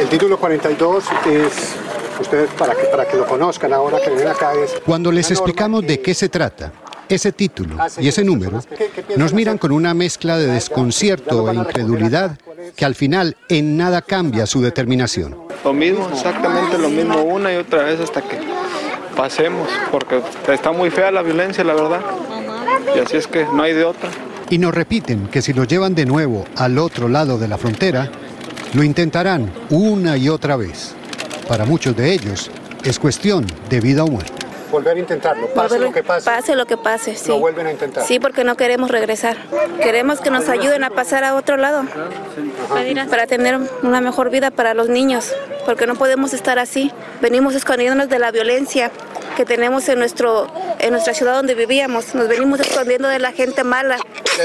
el 0.00 0.08
título 0.08 0.38
42 0.38 1.04
es, 1.26 1.74
ustedes 2.20 2.50
para 2.58 2.74
que, 2.74 2.84
para 2.84 3.06
que 3.06 3.16
lo 3.16 3.26
conozcan 3.26 3.72
ahora 3.72 3.98
que 4.02 4.10
vienen 4.10 4.28
acá, 4.28 4.52
es... 4.54 4.74
Cuando 4.84 5.12
les 5.12 5.30
explicamos 5.30 5.86
de 5.86 6.00
qué 6.00 6.14
se 6.14 6.28
trata, 6.28 6.72
ese 7.08 7.32
título 7.32 7.76
y 7.98 8.08
ese 8.08 8.24
número, 8.24 8.62
nos 9.16 9.32
miran 9.32 9.58
con 9.58 9.72
una 9.72 9.94
mezcla 9.94 10.38
de 10.38 10.46
desconcierto 10.46 11.50
e 11.50 11.54
incredulidad 11.54 12.38
que 12.74 12.84
al 12.84 12.94
final 12.94 13.36
en 13.48 13.76
nada 13.76 14.02
cambia 14.02 14.46
su 14.46 14.62
determinación. 14.62 15.36
Lo 15.64 15.72
mismo, 15.72 16.08
exactamente 16.12 16.78
lo 16.78 16.88
mismo, 16.88 17.22
una 17.22 17.52
y 17.52 17.56
otra 17.56 17.82
vez 17.84 18.00
hasta 18.00 18.22
que 18.22 18.38
pasemos, 19.16 19.68
porque 19.90 20.20
está 20.48 20.72
muy 20.72 20.90
fea 20.90 21.10
la 21.10 21.22
violencia, 21.22 21.62
la 21.64 21.74
verdad. 21.74 22.00
Y 22.96 22.98
así 22.98 23.16
es 23.16 23.26
que 23.26 23.44
no 23.44 23.62
hay 23.62 23.74
de 23.74 23.84
otra. 23.84 24.08
Y 24.50 24.58
nos 24.58 24.74
repiten 24.74 25.28
que 25.28 25.42
si 25.42 25.52
los 25.52 25.68
llevan 25.68 25.94
de 25.94 26.06
nuevo 26.06 26.44
al 26.56 26.78
otro 26.78 27.08
lado 27.08 27.38
de 27.38 27.48
la 27.48 27.58
frontera, 27.58 28.10
lo 28.74 28.82
intentarán 28.82 29.52
una 29.70 30.16
y 30.16 30.28
otra 30.28 30.56
vez. 30.56 30.94
Para 31.48 31.64
muchos 31.64 31.96
de 31.96 32.12
ellos 32.12 32.50
es 32.84 32.98
cuestión 32.98 33.46
de 33.68 33.80
vida 33.80 34.04
o 34.04 34.08
muerte. 34.08 34.32
Volver 34.70 34.96
a 34.96 35.00
intentarlo, 35.00 35.48
Volver- 35.48 35.54
Pase 35.54 36.54
lo 36.56 36.64
que 36.66 36.78
pase, 36.78 37.14
sí. 37.14 37.30
vuelven 37.32 37.66
a 37.66 37.72
intentar. 37.72 38.06
Sí, 38.06 38.18
porque 38.18 38.42
no 38.42 38.56
queremos 38.56 38.90
regresar. 38.90 39.36
Queremos 39.82 40.20
que 40.22 40.30
nos 40.30 40.48
ayuden 40.48 40.82
a 40.82 40.88
pasar 40.88 41.24
a 41.24 41.34
otro 41.34 41.58
lado 41.58 41.82
para 43.10 43.26
tener 43.26 43.58
una 43.82 44.00
mejor 44.00 44.30
vida 44.30 44.50
para 44.50 44.72
los 44.72 44.88
niños, 44.88 45.30
porque 45.66 45.86
no 45.86 45.94
podemos 45.94 46.32
estar 46.32 46.58
así. 46.58 46.90
Venimos 47.20 47.54
escondiéndonos 47.54 48.08
de 48.08 48.18
la 48.18 48.30
violencia 48.30 48.90
tenemos 49.44 49.88
en 49.88 49.98
nuestro 49.98 50.46
en 50.78 50.92
nuestra 50.92 51.14
ciudad 51.14 51.34
donde 51.34 51.54
vivíamos. 51.54 52.14
Nos 52.14 52.28
venimos 52.28 52.60
escondiendo 52.60 53.08
de 53.08 53.18
la 53.18 53.32
gente 53.32 53.64
mala 53.64 53.98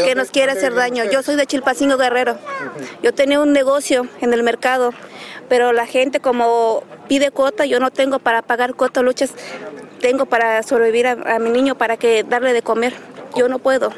que 0.06 0.16
nos 0.16 0.30
quiere 0.30 0.52
hacer 0.52 0.74
daño. 0.74 1.04
Yo 1.06 1.24
soy 1.24 1.36
de 1.36 1.46
Chilpacingo 1.46 1.98
Guerrero. 1.98 2.38
Yo 3.02 3.14
tenía 3.14 3.40
un 3.40 3.54
negocio 3.54 4.08
en 4.22 4.34
el 4.34 4.44
mercado, 4.44 4.94
pero 5.50 5.74
la 5.74 5.86
gente 5.86 6.20
como 6.20 6.84
pide 7.08 7.32
cuota, 7.32 7.66
yo 7.66 7.80
no 7.80 7.92
tengo 7.92 8.20
para 8.20 8.42
pagar 8.42 8.76
cuota 8.76 9.02
luchas, 9.02 9.32
tengo 10.00 10.26
para 10.26 10.62
sobrevivir 10.64 11.08
a, 11.08 11.36
a 11.36 11.40
mi 11.40 11.50
niño 11.50 11.76
para 11.76 11.98
que 11.98 12.24
darle 12.24 12.54
de 12.54 12.62
comer. 12.62 12.94
Yo 13.36 13.48
no 13.50 13.60
puedo. 13.60 13.94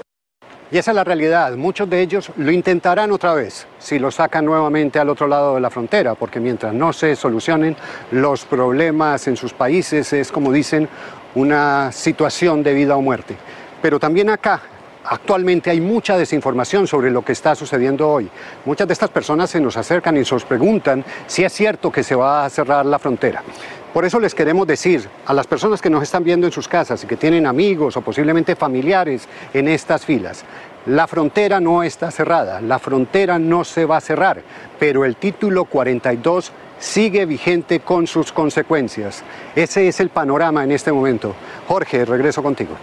Y 0.71 0.77
esa 0.77 0.91
es 0.91 0.95
la 0.95 1.03
realidad. 1.03 1.55
Muchos 1.55 1.89
de 1.89 1.99
ellos 1.99 2.31
lo 2.37 2.51
intentarán 2.51 3.11
otra 3.11 3.33
vez 3.33 3.65
si 3.79 3.97
lo 3.97 4.11
sacan 4.11 4.45
nuevamente 4.45 4.99
al 4.99 5.09
otro 5.09 5.27
lado 5.27 5.55
de 5.55 5.61
la 5.61 5.71
frontera, 5.71 6.13
porque 6.13 6.39
mientras 6.39 6.75
no 6.75 6.93
se 6.93 7.15
solucionen 7.15 7.75
los 8.11 8.45
problemas 8.45 9.27
en 9.27 9.35
sus 9.35 9.51
países, 9.51 10.13
es 10.13 10.31
como 10.31 10.51
dicen, 10.51 10.87
una 11.33 11.91
situación 11.91 12.61
de 12.61 12.73
vida 12.73 12.95
o 12.95 13.01
muerte. 13.01 13.35
Pero 13.81 13.99
también 13.99 14.29
acá, 14.29 14.61
actualmente 15.05 15.71
hay 15.71 15.81
mucha 15.81 16.17
desinformación 16.17 16.85
sobre 16.85 17.09
lo 17.09 17.23
que 17.23 17.31
está 17.31 17.55
sucediendo 17.55 18.07
hoy. 18.07 18.29
Muchas 18.65 18.87
de 18.87 18.93
estas 18.93 19.09
personas 19.09 19.49
se 19.49 19.59
nos 19.59 19.75
acercan 19.75 20.17
y 20.17 20.19
nos 20.19 20.45
preguntan 20.45 21.03
si 21.25 21.43
es 21.43 21.51
cierto 21.51 21.91
que 21.91 22.03
se 22.03 22.13
va 22.13 22.45
a 22.45 22.49
cerrar 22.49 22.85
la 22.85 22.99
frontera. 22.99 23.41
Por 23.93 24.05
eso 24.05 24.19
les 24.19 24.35
queremos 24.35 24.67
decir 24.67 25.07
a 25.25 25.33
las 25.33 25.47
personas 25.47 25.81
que 25.81 25.89
nos 25.89 26.03
están 26.03 26.23
viendo 26.23 26.45
en 26.45 26.53
sus 26.53 26.67
casas 26.67 27.03
y 27.03 27.07
que 27.07 27.15
tienen 27.15 27.47
amigos 27.47 27.97
o 27.97 28.01
posiblemente 28.01 28.55
familiares 28.55 29.27
en 29.51 29.67
estas 29.67 30.05
filas, 30.05 30.45
la 30.85 31.07
frontera 31.07 31.59
no 31.59 31.81
está 31.81 32.11
cerrada, 32.11 32.61
la 32.61 32.77
frontera 32.77 33.39
no 33.39 33.63
se 33.63 33.85
va 33.85 33.97
a 33.97 34.01
cerrar, 34.01 34.41
pero 34.79 35.05
el 35.05 35.15
título 35.15 35.65
42 35.65 36.51
sigue 36.77 37.25
vigente 37.25 37.79
con 37.79 38.05
sus 38.05 38.31
consecuencias. 38.31 39.23
Ese 39.55 39.87
es 39.87 39.99
el 39.99 40.09
panorama 40.09 40.63
en 40.63 40.71
este 40.71 40.91
momento. 40.91 41.35
Jorge, 41.67 42.05
regreso 42.05 42.43
contigo. 42.43 42.75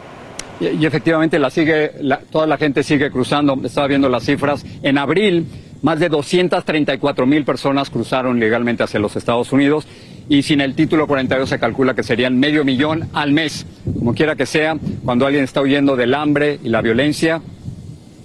Y, 0.61 0.85
efectivamente 0.85 1.39
la 1.39 1.51
sigue, 1.51 1.93
toda 2.31 2.47
la 2.47 2.59
gente 2.59 2.83
sigue 2.83 3.11
cruzando. 3.11 3.57
Estaba 3.65 3.87
viendo 3.87 4.09
las 4.09 4.25
cifras. 4.25 4.65
En 4.83 4.99
abril, 4.99 5.47
más 5.83 6.01
de 6.01 6.09
234 6.09 7.27
mil 7.27 7.45
personas 7.45 7.91
cruzaron 7.91 8.41
legalmente 8.41 8.83
hacia 8.83 9.01
los 9.01 9.17
Estados 9.17 9.53
Unidos 9.53 9.87
y 10.29 10.43
sin 10.43 10.61
el 10.61 10.75
título 10.75 11.07
42 11.07 11.49
se 11.49 11.59
calcula 11.59 11.95
que 11.95 12.03
serían 12.03 12.39
medio 12.39 12.65
millón 12.65 13.09
al 13.13 13.33
mes. 13.33 13.67
Como 13.99 14.15
quiera 14.15 14.37
que 14.37 14.47
sea, 14.47 14.77
cuando 15.05 15.27
alguien 15.27 15.45
está 15.45 15.61
huyendo 15.61 15.97
del 15.97 16.15
hambre 16.15 16.59
y 16.63 16.69
la 16.69 16.83
violencia, 16.83 17.41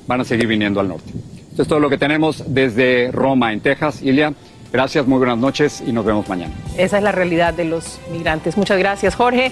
van 0.08 0.22
a 0.22 0.24
seguir 0.24 0.48
viniendo 0.48 0.80
al 0.80 0.88
norte. 0.88 1.12
Esto 1.52 1.64
es 1.64 1.68
todo 1.68 1.80
lo 1.80 1.90
que 1.90 1.98
tenemos 1.98 2.44
desde 2.48 3.12
Roma, 3.12 3.54
en 3.54 3.60
Texas. 3.60 4.02
Ilia, 4.02 4.34
gracias, 4.72 5.06
muy 5.06 5.18
buenas 5.18 5.38
noches 5.38 5.84
y 5.86 5.92
nos 5.92 6.06
vemos 6.06 6.28
mañana. 6.28 6.54
Esa 6.78 6.98
es 6.98 7.04
la 7.04 7.12
realidad 7.12 7.54
de 7.54 7.66
los 7.66 8.00
migrantes. 8.12 8.58
Muchas 8.58 8.80
gracias, 8.80 9.16
Jorge. 9.16 9.52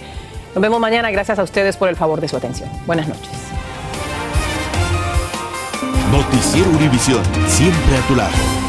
Nos 0.55 0.61
vemos 0.61 0.79
mañana. 0.79 1.11
Gracias 1.11 1.37
a 1.37 1.43
ustedes 1.43 1.77
por 1.77 1.89
el 1.89 1.95
favor 1.95 2.21
de 2.21 2.27
su 2.27 2.37
atención. 2.37 2.69
Buenas 2.87 3.07
noches. 3.07 3.29
Noticiero 6.11 6.69
Univisión, 6.71 7.23
siempre 7.47 7.95
a 7.95 8.07
tu 8.07 8.15
lado. 8.15 8.68